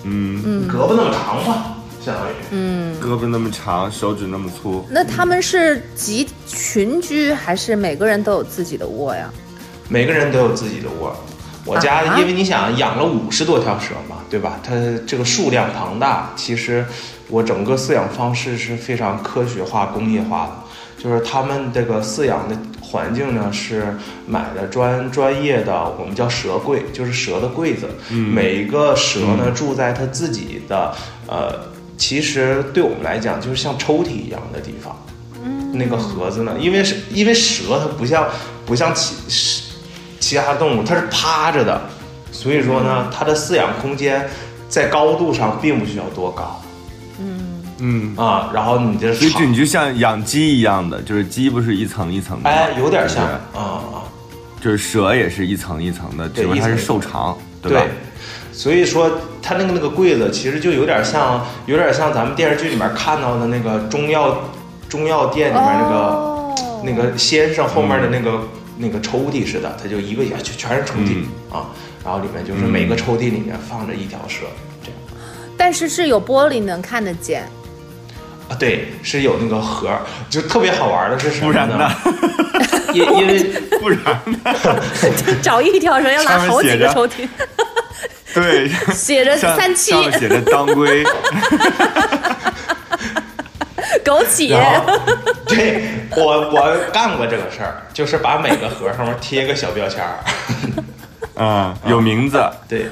[0.06, 2.34] 嗯，胳膊那么长吧，相当于。
[2.52, 4.86] 嗯胳膊那么长，手指那么粗。
[4.90, 9.30] 那他们是集群居，还是每个人都有自己的窝呀？
[9.90, 11.14] 每个人都有自己的窝。
[11.68, 14.58] 我家啊因为你想养了五十多条蛇嘛，对吧？
[14.64, 14.74] 它
[15.06, 16.86] 这个数量庞大，其实
[17.28, 20.54] 我整个饲养方式是非常科学化、工业化的。
[20.98, 27.88] 就是他们这个饲养的环境呢是买的专专业的，我们叫蛇柜，就是蛇的柜子。
[28.10, 30.96] 每一个蛇呢住在它自己的
[31.28, 31.54] 呃，
[31.98, 34.98] 其实对我们来讲就是像抽屉一样的地方。
[35.74, 38.28] 那个盒子呢，因为是因为蛇它不像
[38.66, 39.14] 不像其
[40.28, 41.82] 其他动物，它是趴着的，
[42.34, 44.28] 所以说呢，它的饲养空间
[44.68, 46.62] 在高度上并不需要多高。
[47.18, 47.64] 嗯。
[47.80, 54.04] 嗯，啊，然后你这就就你就像养鸡一样的，就是鸡不是一层一层的吗，哎，有点像啊啊，
[54.60, 57.82] 就是蛇也是一层一层的，对只不过它是瘦长，对吧？
[58.52, 59.10] 所以说
[59.42, 64.38] 它那个那个柜子其实就有点像，有点像咱们电视剧里面看到的那个中药
[64.90, 66.34] 中药店里面那个、哦。
[66.84, 68.40] 那个先生后面的那个、
[68.78, 71.68] 那个抽屉似的，它就一个就全是抽屉、啊，
[72.04, 74.46] 然后里面就是每个抽屉里面放着一条蛇，
[74.84, 74.98] 这样。
[75.58, 77.44] 但是是有玻璃能看得见。
[78.50, 81.92] 啊，对，是有那个盒儿，就特别好玩的是什么不然呢？
[82.94, 83.44] 因因为
[83.82, 84.38] 不然呢？
[85.44, 87.28] 找一条蛇要拿好几个抽屉，
[88.34, 89.92] 对，写着三七。
[89.92, 91.04] 上面写着当归，
[94.08, 94.56] 枸杞，
[95.46, 95.84] 对
[96.16, 100.20] 我我干过这个事儿，就是把每个盒上面贴个小标签儿。
[101.36, 102.88] 嗯，有名字，对，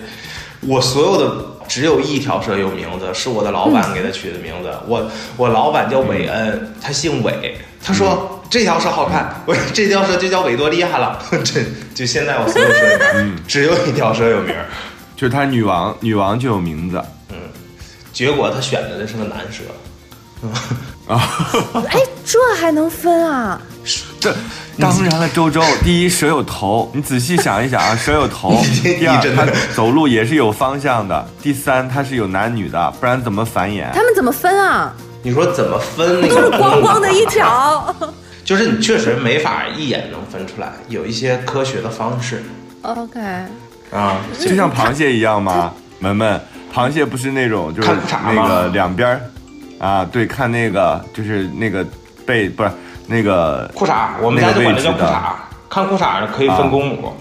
[0.59, 4.69] 我所有的只有一条蛇有名字，是我的老板给他取的名字。
[4.87, 7.57] 我我老板叫韦恩，他姓韦。
[7.81, 11.23] 他说这条蛇好看，我说这条蛇就叫维多利亚了。
[11.45, 11.63] 这
[11.95, 14.65] 就现在我所有蛇里面， 只有一条蛇有名儿。
[15.15, 17.37] 就是它女王，女王就有名字嗯
[18.11, 19.63] 结果他选的那是个男蛇。
[21.07, 21.21] 啊。
[21.89, 23.61] 哎，这还能分啊？
[24.19, 24.35] 这
[24.79, 33.91] 当然了，周周，第一蛇有头，你仔细想一想啊，蛇有头； 你第二，它走路也是有方向的；第三，它是有男女的，不然怎么繁衍？
[33.93, 34.93] 他们怎么分啊？
[35.21, 37.95] 你说怎么分那都是光光的一条。
[38.43, 42.43] 就是你确实没法一眼能分出来，有一些科学的方式
[42.83, 43.19] OK，
[43.91, 44.17] 啊。
[44.39, 45.73] 就像螃蟹一样吗？
[45.97, 46.39] 门门，
[46.73, 47.89] 螃蟹不是那种就是
[48.23, 49.21] 那个两边儿
[49.85, 51.85] 啊，对，看那个就是那个
[52.25, 52.71] 被不是
[53.05, 55.21] 那个裤衩，我们家就管它叫裤衩。
[55.69, 57.13] 看裤衩呢可以分公母，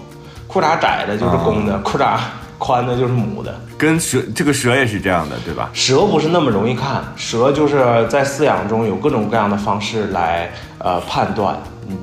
[0.47, 2.17] 裤衩窄的就是公的，裤衩
[2.57, 3.53] 宽的就是母的。
[3.77, 5.69] 跟蛇这个蛇也是这样的，对吧？
[5.73, 10.49] 蛇不是那么容易看，蛇就是在饲养中有各种各样的方式来
[10.79, 11.55] 呃判断。
[11.87, 11.95] 嗯，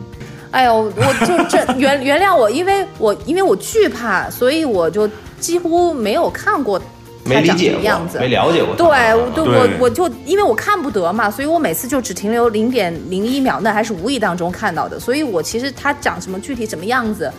[0.53, 6.81] 哎呦，我就这原原谅我，因为我因为我惧怕，所以我就几乎没有看过
[7.25, 8.75] 没理解过样子，没了解过。
[8.75, 17.33] 对，我对对我我就因为我看不得嘛，所以我每次就只停留零点零一秒，那还是无意当中看到的，所以我其实它长什么具体什么样子。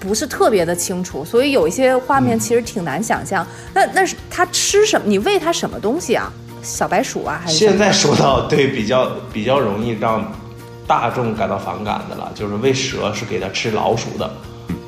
[0.00, 3.46] 不是特别的清楚，所以有一些画面其实挺难想象。
[3.72, 5.06] 那那是它吃什么？
[5.06, 6.32] 你喂它什么东西啊？
[6.60, 10.32] 小白鼠啊，还是现在说到对比较比较容易让
[10.88, 14.28] 大众感到反感的了，就是喂蛇是给它吃老鼠的，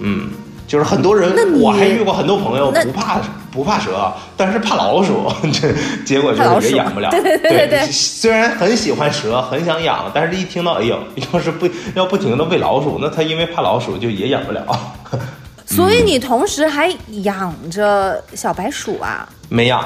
[0.01, 0.31] 嗯，
[0.67, 3.21] 就是很多人那，我还遇过很多朋友那不怕
[3.55, 5.73] 不怕蛇，但是怕老鼠，这
[6.05, 7.09] 结果就是也养不了。
[7.11, 10.99] 对对对虽然很喜欢蛇，很想养，但是一听到哎呦，
[11.33, 14.67] 要是不要不停的喂老鼠，那他因为怕老鼠就也养不了。
[15.65, 19.27] 所以你同时还养着小白鼠啊？
[19.49, 19.83] 没养，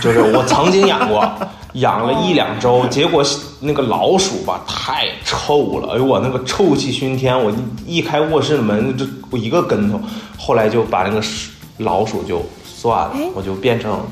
[0.00, 1.30] 就是我曾经养过，
[1.74, 3.22] 养了一两周，结果
[3.60, 7.52] 那个老鼠吧太臭了，哎呦我那个臭气熏天，我
[7.86, 10.00] 一一开卧室的门，就我一个跟头，
[10.38, 11.22] 后来就把那个
[11.78, 12.44] 老鼠就
[12.84, 14.06] 算了哎，我就变成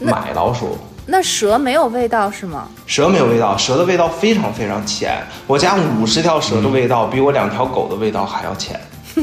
[0.00, 0.78] 买老鼠。
[1.04, 2.66] 那蛇没有味道是吗？
[2.86, 5.22] 蛇没有味道，蛇的味道非常非常浅。
[5.46, 8.80] 我家五十条蛇的味道比我两条狗的味道还要浅。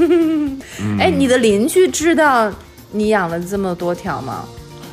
[0.99, 2.51] 哎，你的邻居知道
[2.91, 4.45] 你养了这么多条吗？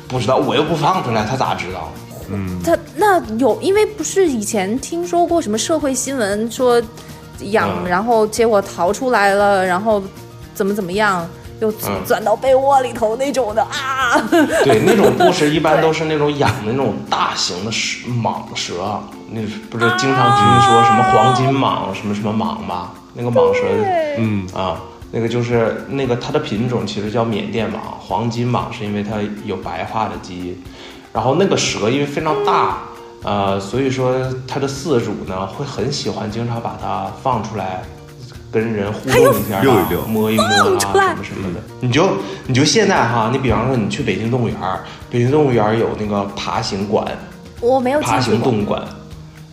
[0.07, 1.91] 不知道，我又不放出来，他咋知道？
[2.31, 6.81] 嗯他那有，因为不是以前听说过什么社会新闻说
[7.51, 10.01] 养，嗯然后结果逃出来了，然后
[10.55, 11.27] 怎么怎么样，
[11.59, 14.19] 又钻嗯钻到被窝里头那种的啊。
[14.63, 22.91] 对， 那种故事一般都是那种养的那种大型的蛇蟒蛇，那不是经常听说什么黄金蟒、什么什么蟒吗？
[23.13, 23.61] 那个蟒蛇，
[24.17, 24.79] 嗯，啊，
[25.11, 30.63] 那个就是那个它的品种其实叫缅甸蟒，黄金蟒是因为它有白化的基因，
[31.11, 32.77] 然后那个蛇因为非常大，
[33.23, 34.13] 呃，所以说
[34.47, 37.81] 它的饲主呢会很喜欢经常把它放出来。
[38.51, 41.61] 跟人互动一下啊，溜一溜摸一摸啊，什么什么的。
[41.81, 42.09] 你就
[42.47, 47.05] 你就现在哈，你比方说你去北京动物园儿，北京动物园儿有那个爬行馆，
[47.61, 48.83] 我没有爬行动物馆，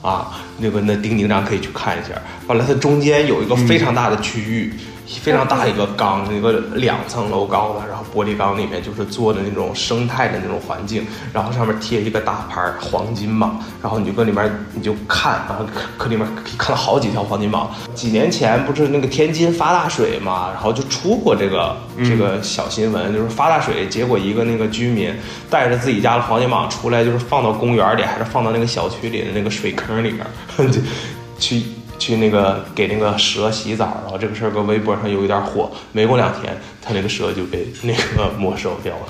[0.02, 2.10] 啊，那个那丁丁长可以去看一下。
[2.46, 4.72] 完了，它中间有一个非常大的区域。
[5.06, 15.64] 非常大一个缸，一个两层楼高的，然后玻璃缸里面就是做的那种生态的那种环境，然后上面贴一个大牌黄金蟒，然后你就搁里面你就看啊，
[15.96, 17.68] 可里面可以看到好几条黄金蟒。
[17.94, 25.14] 几年前不是那个天津发大水嘛，然后就出过这个这个小新闻，就是发大水，结果一个那个居民
[25.48, 30.26] 带着自己家的黄金蟒出来，就是放到公园里，还是放到那个小区里的那个水坑里面
[31.38, 31.62] 去。
[31.98, 39.02] 去那个给那个蛇洗澡，然后这个事儿搁微博上有一点火，没过两天，他那个蛇就被那个 没收掉了。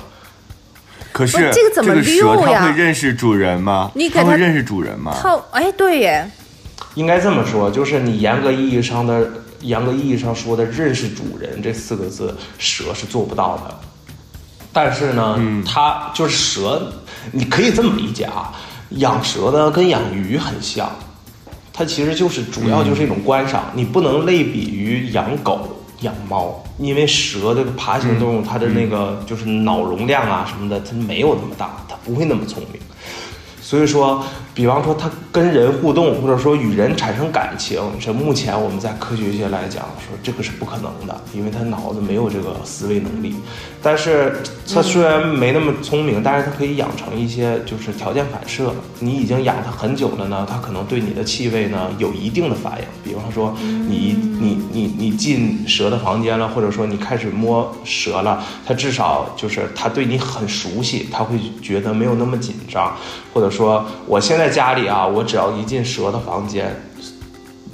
[1.11, 2.59] 可是这个怎么溜呀？
[2.59, 3.91] 它会认识主人吗？
[3.95, 5.15] 你它会认识主人吗？
[5.19, 6.29] 它哎，对耶。
[6.93, 9.27] 应该这么说，就是你严格意义上的、
[9.61, 13.79] 严格意义上说的认识主人这四个字，蛇是做不到的。
[14.71, 16.91] 但是呢，它就是蛇，
[17.31, 18.53] 你可以这么理解啊，
[18.89, 20.91] 养蛇呢跟养鱼很像。
[21.77, 32.81] 它其实就是主要就是一种观赏，你不能类比于养狗、养猫，因为蛇这个爬行动物，它的那个就是脑容量啊什么的，它没有那么大，它不会那么聪明，
[33.61, 34.23] 所以说。
[34.57, 43.35] 比方说，它跟人互动，或者说与人产生感情，这目前我们在科学界来讲，说这个是不可能的，因为它脑子没有这个思维能力。
[43.83, 44.35] 但是
[44.73, 48.73] 它虽然没那么聪明，但是它可以养成一些就是条件反射。
[48.99, 52.85] 你已经养它很久了呢，它可能对你的气味呢有一定的反应。
[53.03, 62.97] 比方说，你你你你进蛇的房间了，或者说你开始摸蛇了，它至少就是它对你很熟悉，它会觉得没有那么紧张。
[63.35, 66.75] 或者说，我现在家里啊，我只要一进蛇的房间，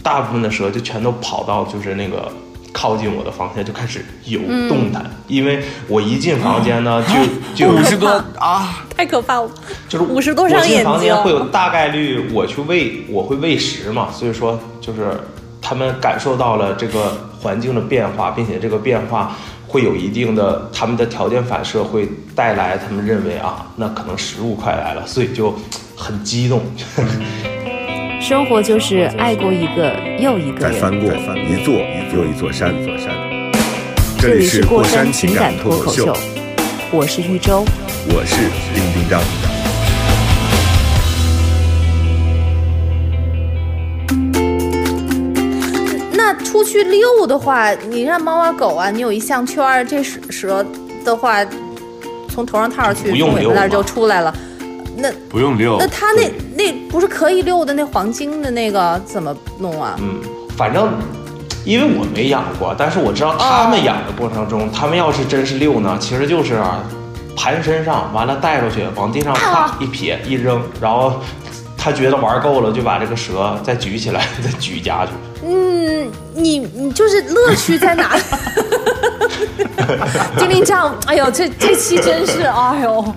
[0.02, 2.32] 大部分的蛇就全都跑到就是那个
[2.72, 5.06] 靠近我的房间，就开始游动弹。
[5.28, 7.04] 因为我一进房间呢，
[7.56, 8.10] 就就五十多
[8.40, 9.50] 啊，太可怕了。
[9.88, 10.92] 就是五十多双眼睛。
[10.92, 15.20] 我进房间会有大概率我去喂，我会喂食嘛，所以说就是
[15.62, 19.36] 他们感受到了这个环境的变化，并且这个变化。
[19.66, 25.52] 会有一定的，他们的条件反射会带来，他们认为啊，那可能食物快来了，所以就
[25.96, 26.62] 很激动。
[28.22, 31.74] 生活就是爱过一个又一个，再翻过一座
[32.14, 32.74] 又一座山。
[34.18, 36.16] 这里是过山情感脱口秀，
[36.92, 37.66] 我是玉州，
[38.08, 38.36] 我是
[38.74, 39.22] 丁丁张。
[46.46, 50.66] 出去遛的话，你让猫啊狗啊，你有一项圈，这蛇
[51.04, 51.46] 的话，
[52.30, 54.34] 从头上套上去，从尾巴那儿就出来了。
[54.96, 55.78] 那不用遛。
[55.80, 59.96] 那他那那不是可以遛的那黄金的那个怎么弄啊？
[60.00, 60.22] 嗯，
[60.56, 60.94] 反正
[61.66, 66.84] 因为我没养过，但是我知道他们养的过程中，他们要是真是遛呢，其实就是啊
[67.36, 71.14] 盘身上，完了带出去，往地上啪一撇一扔，然后
[71.78, 75.12] 他觉得玩够了，就把这个蛇再举起来，再举家去。
[75.46, 78.18] 嗯，你你就是乐趣在哪？
[80.38, 83.16] 丁丁这样，哎呦，这这期真是，哎呦，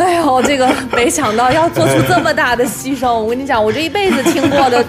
[0.00, 3.12] 哎呦，这个没想到要做出这么大的牺牲。
[3.12, 4.84] 我跟你讲，我这一辈子听过的，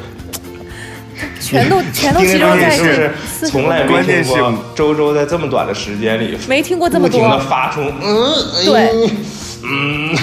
[1.39, 3.11] 全都全都集中在这。
[3.47, 8.33] 从来没听过周周在这么短的时间里没听过这么多，不停的发出嗯，
[8.65, 9.09] 对，
[9.63, 10.15] 嗯。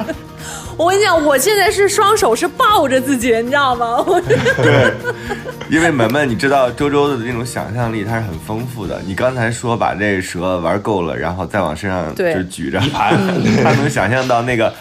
[0.76, 4.04] 我跟你讲，我现在是双手是抱着自己，你知道吗？
[4.62, 4.92] 对，
[5.70, 9.00] 因为门门，你知道周周的那种想象力，它是很丰富的。
[9.06, 13.10] 你刚才说把这蛇玩够了，然后再往身上就举着， 他
[13.72, 14.72] 能想象到那个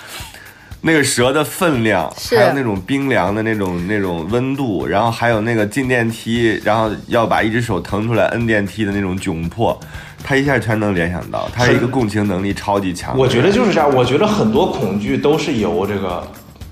[0.82, 9.80] 那个蛇的分量，还有那种冰凉的那种那种温度，然后还有那个进电梯，然后要把一只手腾出来摁电梯的那种窘迫。
[10.28, 13.16] 他一下全能联想到，他是一个共情能力超级强。
[13.16, 16.26] 我觉得就是这样，我觉得很多恐惧都是由这个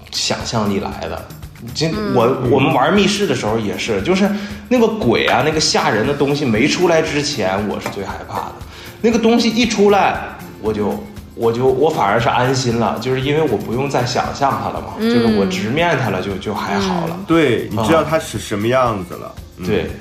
[0.10, 1.24] 想象力来的。
[1.76, 4.28] 今我我们玩密室的时候也是，就是
[4.70, 8.56] 那个鬼啊，那个吓人的东西没出来之前，我是最害怕的。
[9.02, 10.20] 那个东西一出来，
[10.60, 11.02] 我就
[11.36, 17.16] 我就我反而是安心了，就是因为我不用再想象它了嘛，就是我直面它了，就就还好了。
[17.28, 19.32] 对，你知道它是什么样子了。
[19.64, 19.92] 对。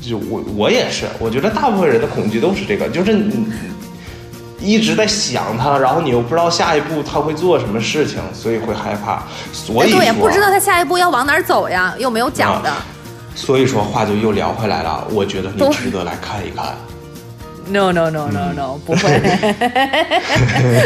[0.00, 3.46] 就我我也是，我觉得大部分人的恐惧都是这个，就是你
[4.60, 9.22] 一直在想他，然后你又不知道下一步他会做什么事情，所以会害怕。
[9.52, 12.72] 所以说，不知道他下一步要往哪走呀，又没有讲的。
[13.34, 16.74] 所以说话就又聊回来了，我觉得你值得来看一看。
[17.68, 19.20] No no no no no，不会，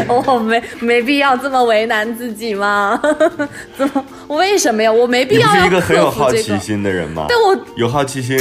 [0.07, 3.01] 我没没必要这么为难自己吗？
[3.79, 4.05] 怎么？
[4.29, 4.93] 为什么呀？
[4.93, 5.55] 我没必要。
[5.55, 7.25] 你是一个很有好奇心的人吗？
[7.27, 8.37] 但我有好奇心。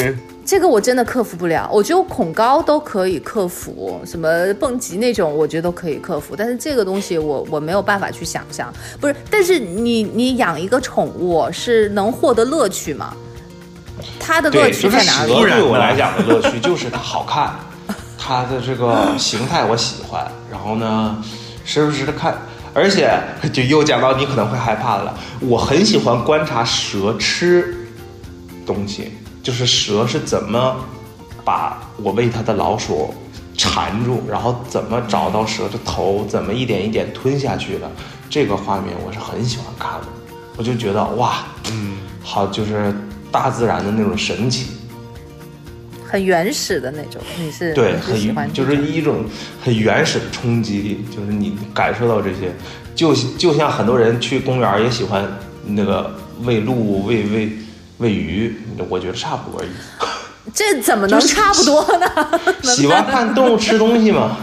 [0.45, 6.35] 这个我真的克服不了，我觉得恐高都可以克服，什么蹦极那种，我觉得都可以克服。
[6.35, 9.15] 但是这个东西我我没有办法去想象，不是？
[9.29, 13.13] 但是你你养一个宠物是能获得乐趣吗？
[14.19, 15.33] 它的乐，趣在哪里？
[15.33, 17.53] 蛇对我来讲的乐趣就是它好看，
[18.17, 21.23] 它的这个形态我喜欢，然后呢，
[21.63, 22.37] 时不时的看，
[22.73, 23.17] 而且
[23.53, 27.75] 就又讲到你可能会害怕了，我很喜欢观察蛇吃
[28.65, 29.13] 东西，
[29.43, 30.75] 就是蛇是怎么
[31.43, 33.13] 把我喂它的老鼠
[33.57, 37.91] 缠住，然后怎么找到蛇的头，怎么一点一点吞下去的，
[38.29, 40.07] 这个画面我是很喜欢看的，
[40.55, 42.95] 我就觉得哇，嗯，好，就是
[43.29, 44.67] 大自然的那种神奇。
[46.07, 49.25] 很原始的那种，你是对，很喜欢很就是一种
[49.61, 52.53] 很原始的冲击力，就是你感受到这些，
[52.95, 55.27] 就就像很多人去公园也喜欢
[55.65, 57.51] 那个喂鹿、喂喂
[58.03, 58.53] 喂鱼，
[58.89, 59.69] 我觉得差不多而已。
[60.53, 62.05] 这怎么能差不多呢？
[62.63, 64.35] 喜欢看动物吃东西吗？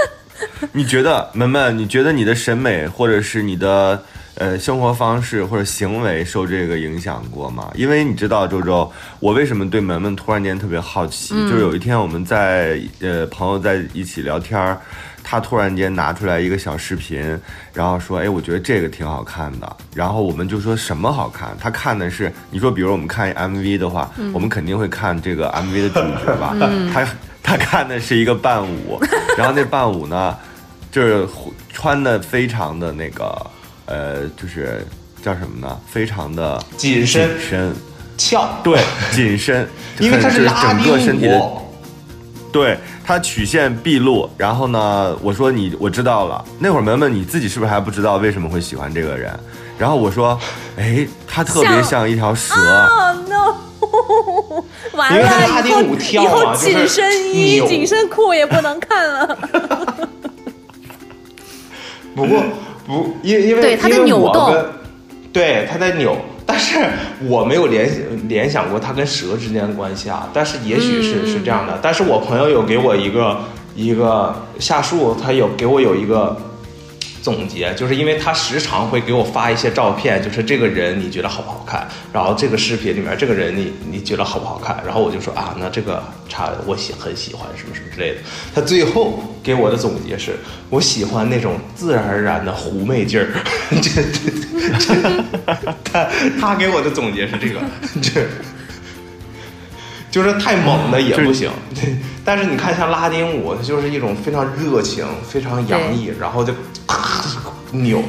[0.72, 1.78] 你觉得门门？
[1.78, 4.02] 你觉得你的审美或者是你的
[4.34, 7.70] 呃生活方式或者行为受这个影响过吗？
[7.74, 11.34] 因为你知道，周周，我为什么对门门突然间特别好奇？
[11.48, 14.78] 就是有一天我们在呃朋友在一起聊天儿，
[15.32, 17.18] 他突然间拿出来一个小视频，
[17.72, 21.56] 然后说：“哎，我觉得这个挺好看的。”然后我们就说什么好看？
[21.58, 26.54] 他看的是你说，比如我们看 MV 的话，我们肯定会看这个 MV 的主角吧？
[26.92, 27.08] 他
[27.42, 29.00] 他看的是一个伴舞，
[29.38, 30.36] 然后那伴舞呢？
[30.90, 31.26] 就是
[31.72, 33.46] 穿的非常的那个，
[33.86, 34.86] 呃，就是
[35.22, 35.80] 叫什么呢？
[35.86, 37.72] 非常的紧身紧身，
[38.18, 38.78] 翘，对，
[39.10, 39.66] 紧身，
[39.98, 41.58] 因为它很就是拉整个身体的，丁舞。
[42.52, 44.28] 对，它曲线毕露。
[44.36, 46.44] 然后呢，我说你，我知道了。
[46.58, 49.32] 那会儿门门你自己是不是还不知道为什么会喜欢这个人？
[49.78, 50.38] 然后我说，
[50.76, 52.54] 哎，他特别像像一条蛇。
[52.54, 53.54] 哦 no！
[54.96, 59.38] 完 因为它了，以后以后紧身衣、紧身裤也不能看了。
[62.14, 62.42] 不过
[62.86, 64.54] 不，因因为对他在扭动
[65.32, 66.16] 对他在扭，
[66.52, 66.76] 但是
[67.22, 67.88] 我没有联
[68.28, 70.28] 联想过它跟蛇之间的关系啊。
[70.34, 71.78] 但是也许是、嗯是这样的。
[71.80, 73.40] 但是我朋友有给我一个
[73.74, 76.36] 一个下树，他有给我有一个
[77.22, 88.16] 总结，就是因为他时常会给我发一些照片，就是这个人你觉得好不好看，然后这个视频里面这个人你你觉得好不好看，然后我就说啊，那这个差我喜很喜欢什么什么之类的。
[88.52, 90.36] 他最后给我的总结是，
[90.68, 93.28] 我喜欢那种自然而然的狐媚劲儿。
[93.70, 94.30] 这这
[94.78, 96.08] 这，他
[96.40, 97.60] 他给我的总结是这个，
[98.02, 98.26] 这。
[100.12, 101.96] 就是太猛的也不行，对。
[102.24, 106.52] 但是你看，像拉丁舞，它就是一种非常热情、非常洋溢，然后就
[106.86, 107.24] 咔
[107.72, 108.00] 扭。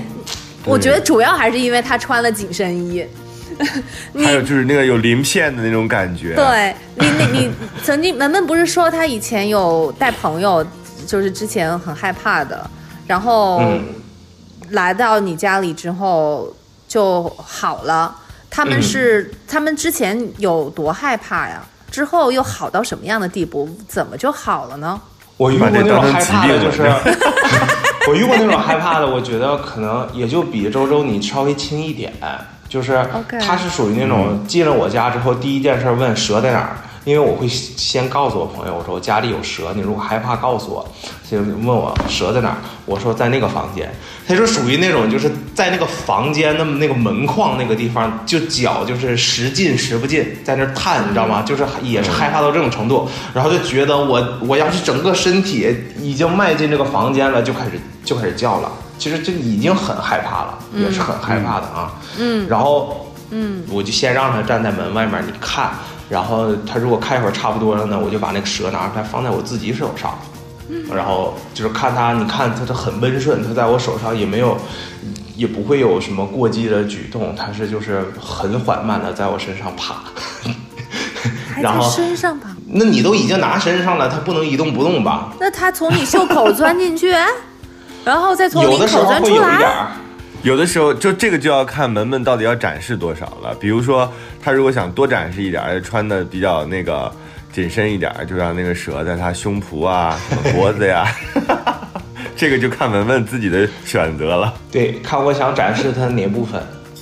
[0.66, 3.04] 我觉得主要还是因为他穿了紧身衣。
[4.12, 6.36] 你还有就是那个有鳞片的那种感觉。
[6.36, 7.52] 对你，你你
[7.84, 10.66] 曾经门门不是说他以前有带朋友，
[11.08, 12.70] 就是之前很害怕的，
[13.08, 13.86] 然后嗯
[14.72, 16.54] 来到你家里之后
[16.88, 18.14] 就好了。
[18.50, 21.64] 他们是、他们之前有多害怕呀？
[21.94, 23.70] 之后又好到什么样的地步？
[23.88, 25.00] 怎么就好了呢？
[25.38, 26.82] 我遇过那种害怕的，就是
[28.10, 32.12] 我遇过那种害怕的，我觉得可能也就比周周你稍微轻一点，
[32.68, 33.06] 就是
[33.40, 36.76] 他是属于那种进了我家之后，第一件事问蛇在哪儿，
[37.06, 40.88] 因为我会先告诉我朋友，我说我家里有蛇，你如果害怕告诉我，
[41.30, 43.94] 就问我蛇在哪儿，我说在那个房间，
[44.28, 51.42] 他就属于那种就是在那个房间那么那个门框那个地方，就脚就是时进时不进，在那儿探，你知道吗？
[51.42, 57.72] 就是也是害怕到这种程度，然后就觉得我我要是整个身体已经迈进这个房间了，就开始
[58.06, 58.72] 就开始叫了。
[58.98, 61.92] 其实就已经很害怕了，也是很害怕的啊。
[62.18, 65.72] 嗯，然后嗯，我就先让他站在门外面，你看，
[66.14, 70.16] 然后他如果看一会儿差不多了呢，我就把那个蛇拿出来放在我自己手上，
[70.96, 74.56] 然后就是看他，你看他他很温顺，他在我手上也没有，
[75.36, 79.96] 也不会有什么过激的举动，他是就是很缓慢的在我身上爬，
[81.60, 82.50] 然后身上爬？
[82.68, 85.34] 那你都已经拿身上了，他不能一动不动吧？
[85.40, 87.12] 那他从你袖口钻进去，
[88.06, 89.66] 然后再从领有的时口钻出候会有一点来。
[89.66, 89.88] 儿。
[90.44, 93.56] 有的时候就这个就要看门门到底要展示多少了。
[93.62, 97.10] 比如说，他如果想多展示一点儿，穿的比较那个
[97.54, 101.08] 紧身一点儿，就让那个蛇在他胸脯啊、什么脖子呀，
[102.36, 104.54] 这个就看文文自己的选择了。
[104.70, 106.60] 对，看我想展示他哪部分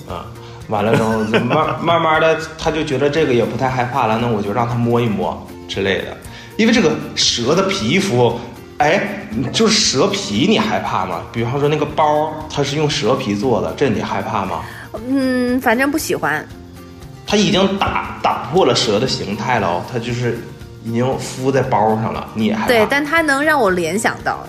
[0.08, 0.24] 啊？
[0.68, 6.16] 完了之后，就慢慢慢的，他就觉得这个也不太害怕了，那我就让他摸一摸之类的。
[6.58, 8.40] 因为这个蛇的皮肤，
[8.82, 9.00] 哎，
[9.54, 11.22] 就是蛇皮，你害怕吗？
[11.32, 14.62] 比方说那个包，它是用蛇皮做的，这你害怕吗？
[15.08, 16.44] 嗯，反正不喜欢。
[17.28, 20.40] 它已经打打破了蛇的形态了哦，它就是
[20.84, 22.68] 已经敷在包上了，你也害怕？
[22.68, 24.40] 对，但它能让我联想到，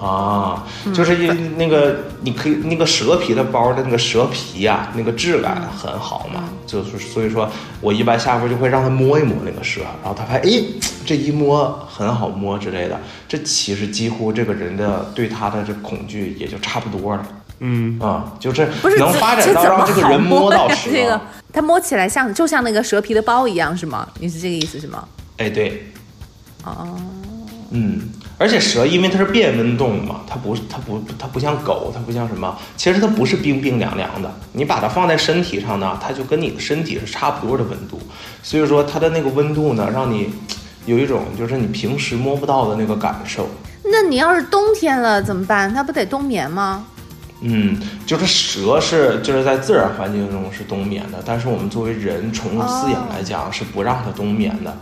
[0.00, 7.48] 啊，就是因那个你可以那个蛇皮的包的那个蛇皮呀、那个质感很好嘛，就是所以说
[7.80, 10.64] 我一般下铺就会让他摸一摸那个蛇，然后他发现哎
[11.06, 17.26] 这一摸很好摸之类的，这其实几乎这个人的对他的这恐惧也就差不多了。
[17.60, 18.68] 嗯，啊，就是
[18.98, 20.90] 能发展到让这个人摸到蛇。
[20.90, 21.20] 这个
[21.52, 24.08] 他摸起来像就像那个蛇皮的包一样是吗？
[24.18, 25.06] 你是这个意思是吗？
[25.36, 25.86] 哎，对，
[26.64, 26.98] 哦，
[27.70, 28.00] 嗯，
[28.36, 34.32] 而且蛇因为它是变温动物嘛，它不是它不它不像狗，它不像什么，其实它不是冰冰凉凉的。
[34.52, 38.00] 你把它放在身体上呢，它就跟你的身体是差不多的温度，
[38.42, 40.30] 所以说它的那个温度呢，让你
[40.84, 43.48] 有一种就是你平时摸不到的那个感受。
[43.84, 45.72] 那你要是冬天了怎么办？
[45.72, 46.84] 它不得冬眠吗？
[47.40, 54.74] 嗯，就是蛇是就是在自然环境中是冬眠的，但是我们作为人宠物饲养来讲是不让它冬眠的。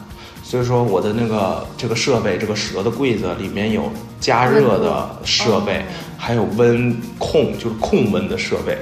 [0.52, 3.90] 所以说我的那个这个设备，这个蛇的柜子里面有
[4.20, 5.82] 加热的设备，
[6.18, 8.76] 还有温控，就是控温的设备，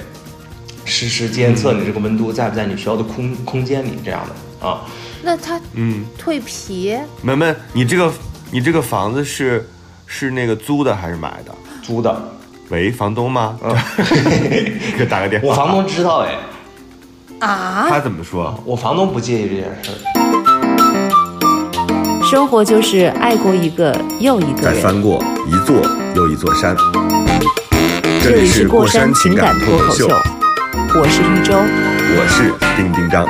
[0.84, 4.80] 实时监测你这个温度在不在你需要的空空间里这样的啊。
[5.22, 8.12] 那它嗯，蜕皮，门门，你这个
[8.50, 9.64] 你这个房子是
[10.06, 11.54] 是那个租的还是买的？
[11.82, 12.20] 租的，
[12.70, 13.56] 喂，房东吗？
[13.62, 13.76] 嗯
[14.98, 15.46] 给打个电话。
[15.46, 16.34] 我房东知道哎，
[17.38, 18.60] 啊，他怎么说？
[18.64, 20.09] 我房东不介意这件事儿。
[22.30, 24.62] 生活就是爱过一个又一个人。
[24.62, 25.82] 再翻过一座
[26.14, 26.76] 又一座山。
[28.22, 30.08] 这里是过山情感脱口秀，
[30.94, 31.54] 我是玉州。
[32.14, 33.26] 我是丁丁张。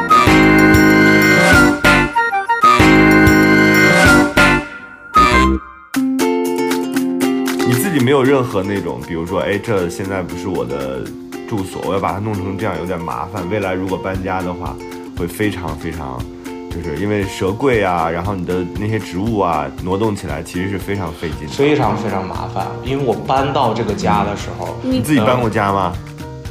[7.67, 11.03] 你自己没有任何那种，比如说，哎，这现在不是我的
[11.49, 13.49] 住所，我要把它弄成这样，有点麻烦。
[13.51, 14.77] 未来如果搬家的话，
[15.17, 16.23] 会非常非常，
[16.71, 21.49] 就是因为蛇柜啊，然后你的那些植物啊，挪动起来其实是非常费劲。
[21.49, 25.93] 非常非常麻烦，因为我搬到这个家的时候，你自己搬过家吗？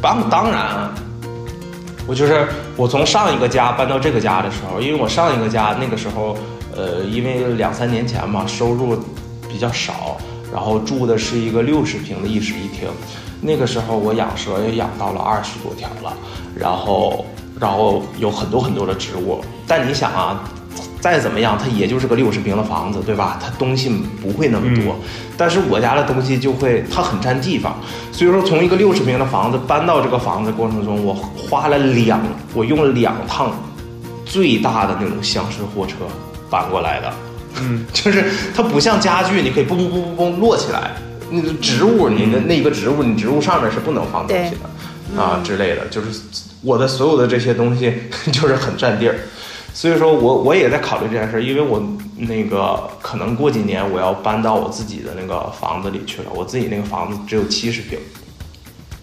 [0.01, 0.93] 搬当然，
[2.05, 6.37] 我就是我从上一个家搬到这个家的时候，因为我上一个家那个时候，
[6.75, 8.97] 呃，因为两三年前嘛，收入
[9.49, 10.17] 比较少，
[10.53, 12.89] 然后住的是一个六十平的一室一厅，
[13.41, 16.13] 那个时候我养蛇也养到了二十多条了，
[16.55, 17.25] 然后
[17.59, 20.43] 然后有很多很多的植物，但你想啊。
[21.01, 23.39] 再怎么样，它也就是个六十平的房子，对吧？
[23.41, 23.89] 它东西
[24.21, 24.99] 不会那么多，
[25.37, 27.79] 但是我家的东西就会，它很占地方。
[28.11, 32.19] 所以说，从一个六十平的房子搬到这个房子过程中，我花了两，
[32.53, 33.57] 我用了两趟
[34.25, 35.95] 最大的那种厢式货车
[36.49, 37.13] 搬过来的。
[37.61, 40.91] 嗯， 就是它不像家具，你可以嘣嘣嘣嘣嘣摞起来。
[41.31, 45.87] 那个植物，你的那个植物，你植物上面是不能放东西的啊之类的。
[45.87, 46.07] 就是
[46.61, 47.93] 我的所有的这些东西，
[48.33, 49.15] 就是很占地儿。
[49.79, 51.81] 所以说我我也在考虑这件事，因为我
[52.17, 57.97] 那个可能过几年我要搬到我自己的那个房子里去了，我自己那个房子只有七十平，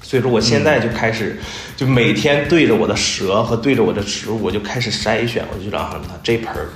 [0.02, 1.40] 所以说我现在就开始，
[1.78, 6.68] 就每天对着我的蛇和对着我的植物，我就开始筛选，我就让他们这盆儿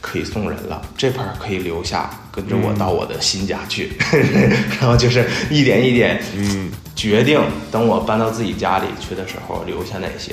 [0.00, 3.90] 可以送人了，这盆儿可以留下，跟着我到我的新家去，
[4.80, 7.40] 然后就是一点一点，嗯，决定
[7.72, 10.32] 等我搬到自己家里去的时候留下哪些。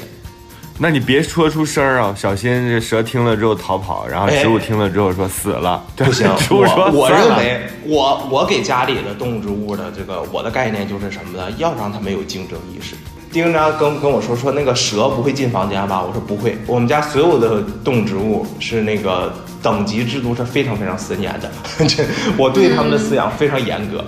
[0.80, 5.84] 那你别说出声儿啊，小心这蛇听了之后逃跑，然后植物听了之后说死了。
[5.96, 11.50] 不行， 植物说我我认为，我我给家里的动植物的这个我的概念就是什么呢？
[11.58, 12.96] 要让它们有竞争意识。
[13.32, 16.02] 丁张跟跟我说说那个蛇不会进房间吧？
[16.02, 21.52] 我说不会，我们家所有的动植物是那个等级制度是非常非常森严的，
[21.88, 22.06] 这
[22.38, 24.04] 我对它们的饲养非常严格。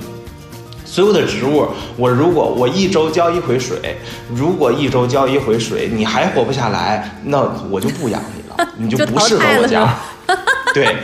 [0.89, 3.95] 所有的植物，我如果我一周浇一回水，
[4.33, 7.37] 如果一周浇一回水，你还活不下来，那
[7.69, 9.95] 我就不养你了， 你就就不适合我家。
[10.73, 10.95] 对，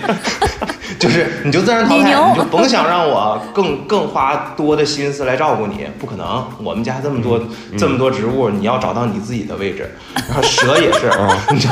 [0.97, 6.43] 就是你就自然淘汰，你就甭想让我更更花多的心思来照顾你，不可能。
[6.63, 7.39] 我们家这么多、
[7.77, 9.89] 这么多植物，你要找到你自己的位置。
[10.27, 11.11] 然后蛇也是，
[11.53, 11.69] 你 就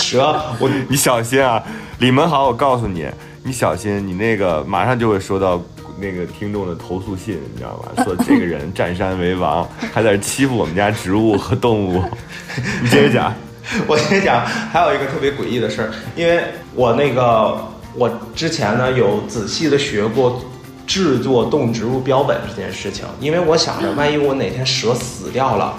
[0.00, 1.60] 蛇我你小心啊，
[1.98, 3.06] 李文豪，我告诉你，
[3.42, 5.60] 你小心，你那个马上就会收到
[6.00, 7.92] 那个听众的投诉信，你知道吗？
[8.04, 12.02] 说这个人占山为王，还在欺负我们家植物和动物。
[12.82, 13.34] 你接着讲。
[13.86, 16.42] 我接着讲，还有一个特别诡异的事儿，因为
[16.74, 17.56] 我那个
[17.94, 20.42] 我之前呢有仔细的学过
[20.88, 25.78] 制作动植物标本这件事情，因为我想着万一我哪天蛇死掉了，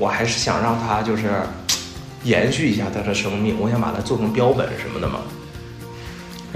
[0.00, 1.30] 我还是想让它就是
[2.24, 5.20] 延续一下它的生命，我想把它做成标本什么的嘛。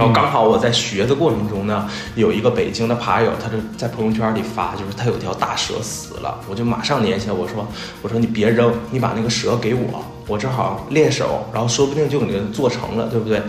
[0.00, 7.68] 然后刚好我在学的过程中呢，有一个北京的爬友，他就在朋友圈里发，就是他有条大蛇死了，我就马上联系了，我说
[8.00, 13.42] 我说你别扔，你把那个蛇给我，我正好练手，然后说不定就给你做成了，对不对？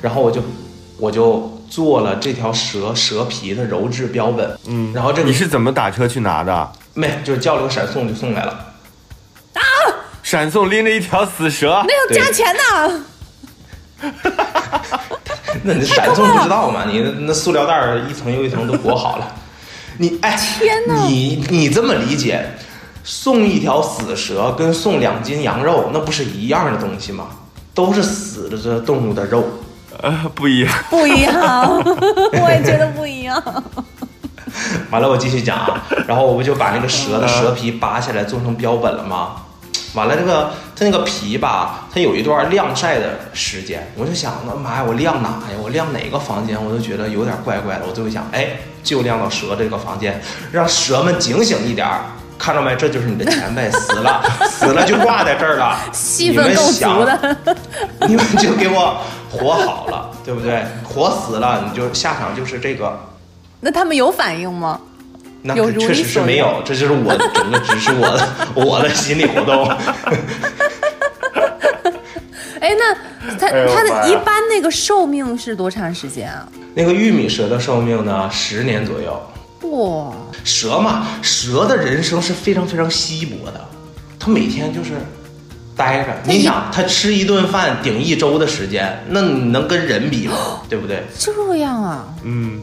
[0.00, 0.42] 然后我就
[0.98, 6.72] 我就做了这条蛇蛇皮的鞣制标本，嗯，然后这个你是怎么打车去拿的？
[6.94, 8.66] 没就是叫了个闪送就送来了。
[10.24, 13.04] 闪送拎着一条死蛇，那要加钱呢。
[15.64, 16.84] 那你闪送不知道吗？
[16.88, 19.34] 你那那塑料袋儿一层又一层都裹好了，
[19.98, 22.44] 你哎，天哪你你这么理解，
[23.04, 27.26] 送一条死蛇跟送两斤羊肉，那不是一样的东西吗？
[27.74, 29.44] 都是死的这动物的肉。
[30.00, 30.72] 呃，不一样。
[30.90, 31.32] 不一样，
[32.42, 33.40] 我也觉得不一样。
[34.90, 39.36] 完了，我继续讲啊，然后我不就把那个蛇的蛇皮扒下来做成标本了吗？
[39.94, 45.58] 完了，这个它那个皮吧，它有一段晾晒的时间，我就想，那妈呀，我晾哪呀？
[45.62, 46.56] 我晾哪个房间？
[46.62, 47.82] 我都觉得有点怪怪的。
[47.86, 48.48] 我就会想，哎，
[48.82, 50.20] 就晾到蛇这个房间，
[50.50, 52.00] 让蛇们警醒一点儿。
[52.38, 52.74] 看到没？
[52.74, 54.20] 这就是你的前辈死了，
[54.50, 55.78] 死了就挂在这儿了。
[55.92, 57.36] 戏份够足的，
[58.08, 58.96] 你们就给我
[59.30, 60.64] 活好了，对不对？
[60.82, 62.98] 活死了，你就下场就是这个。
[63.60, 64.80] 那他们有反应吗？
[65.42, 69.68] 那确实是没有，这就是我整个只是我的我的心理活动。
[72.60, 72.94] 哎，那
[73.36, 76.48] 它它的一般那个寿命是多长时间啊？
[76.74, 79.20] 那个玉米蛇的寿命呢，十年左右。
[79.70, 80.12] 哇，
[80.44, 83.60] 蛇嘛，蛇的人生是非常非常稀薄的，
[84.18, 84.92] 它每天就是
[85.76, 86.16] 待着。
[86.24, 90.62] 你想，它吃一顿饭顶一周的时间，那你能跟人比吗？
[90.70, 91.02] 对不对？
[91.18, 92.06] 这样啊？
[92.22, 92.60] 嗯，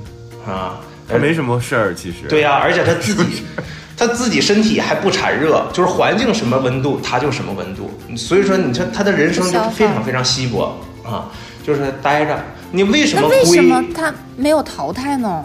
[0.47, 0.79] 啊，
[1.09, 2.27] 他没什么事儿，其实。
[2.27, 3.43] 对呀、而且他自己，
[3.97, 7.91] 他自己身体还不产热，就是环境什么温度，他就什么温度。
[8.15, 11.31] 所以说，你说他的人生就是非常非常稀薄啊，
[11.65, 12.39] 就是待着。
[12.71, 13.37] 你为什么龟？
[13.39, 15.43] 为什么他没有淘汰呢？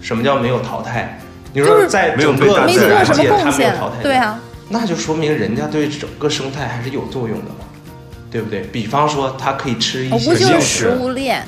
[0.00, 1.18] 什么叫没有淘汰？
[1.52, 7.64] 你就是说在整个没有被大没自然界，它贡献没有淘汰，对啊，那就说明人家对整个生态还是有作用的嘛，
[8.30, 8.60] 对不对？
[8.72, 11.42] 比方说，他可以吃一我些食，物链。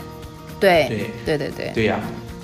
[0.59, 0.87] 对
[1.25, 2.01] 对对对对，对呀、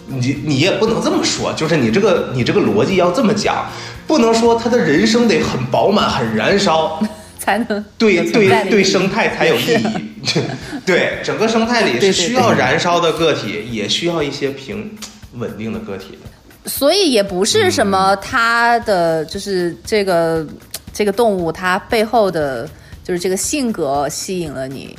[0.06, 3.66] 你你也不能这么说，就是你这个你这个逻辑要这么讲，
[4.06, 7.02] 不能说他的人生得很饱满、很燃烧，
[7.38, 9.86] 才能对对对生态才有意义。
[10.86, 14.90] 对，整个生态里是需要燃烧的个体，也需要一些平
[15.34, 16.70] 稳定的个体的。
[16.70, 20.46] 所以也不是什么他的就是这个
[20.92, 22.68] 这个动物它背后的
[23.02, 24.96] 就是这个性格吸引了你，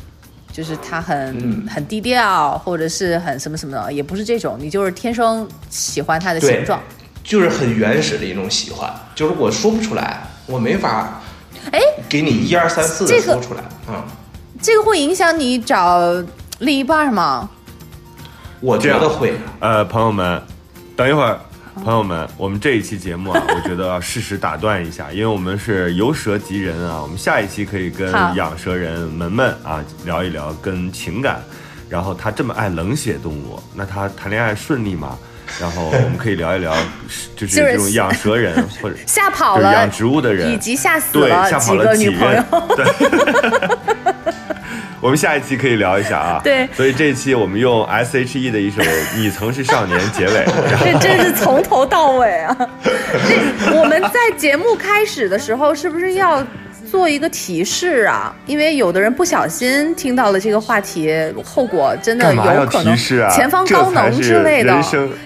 [0.53, 6.79] 就是他很、嗯很低调，或者是很什么什么的，也不是这种，你就是天生喜欢它的对形状。
[7.23, 11.21] 就是很原始的一种喜欢，就是我说不出来，我没法
[11.71, 13.63] 哎，给你一二三四的这个说出来。
[13.89, 14.03] 嗯，
[14.61, 15.99] 这个会影响你找
[16.59, 17.49] 另一半吗？
[18.59, 19.33] 我觉得会。
[19.59, 20.41] 呃，朋友们，
[20.95, 21.39] 等一会儿，
[21.81, 31.41] 朋友们，我们这一期节目啊， 我觉得要适时打断一下，因为我们是由蛇及人啊，我们下一期可以跟养蛇人门门啊聊一聊跟情感，
[31.89, 35.17] 然后他这么爱冷血动物，那他谈恋爱顺利吗？
[35.59, 36.73] 然后我们可以聊一聊，
[37.35, 42.43] 就是这种养蛇人 或者吓跑了养植物的人，以及吓死对，了几个女朋友。
[42.75, 43.92] 对，
[45.03, 46.39] 我们下一期可以聊一下啊。
[46.41, 48.81] 对所以这一期我们用 S H E 的一首
[49.17, 50.45] 《你曾是少年》结尾，
[50.81, 52.57] 这真是从头到尾啊！
[53.27, 56.41] 这我们在节目开始的时候，是不是要
[56.93, 58.31] 做一个提示啊？
[58.45, 61.11] 因为有的人不小心听到了这个话题，
[61.43, 64.79] 后果真的有可能前方高能之类的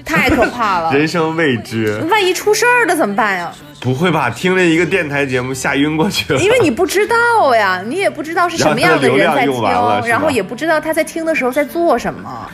[0.05, 0.89] 太可怕了。
[0.95, 3.51] 人生未知，万一出事儿了怎么办呀？
[3.81, 4.29] 不会吧？
[4.29, 6.39] 听了一个电台节目吓晕过去了？
[6.39, 9.61] 因为你不知道呀，你也不知道是什么样的人在听，
[10.07, 12.49] 然后也不知道他在听的时候在做什么。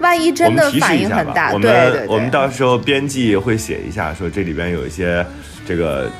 [0.00, 5.24] 万一真的反应很大，对对对，我们到时候编辑会写一下，说这里边有一些
[5.66, 6.10] 这个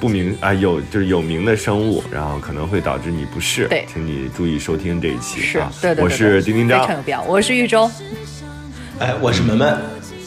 [0.00, 3.66] 不明啊有就是有名的生物，然后可能会导致你不适。
[3.68, 5.72] 对请你注意收听这一期是啊。
[5.80, 6.96] 对对对，我是丁丁张非常。
[6.96, 7.22] 有必要。
[7.22, 7.90] 我是玉州，
[8.98, 9.78] 哎，我是门门，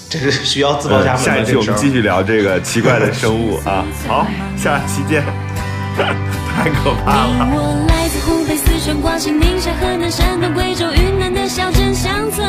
[0.10, 3.86] 这是需要自报家呃门下一期我们继续聊这个奇怪的生物啊。
[4.08, 5.24] 好，下期见。
[6.00, 7.52] 太可怕了。
[7.52, 12.48] 我来自湖北、四川、广西、宁夏、河南、山东、贵州、云南的小镇乡村，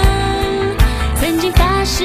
[1.20, 2.04] 曾经发誓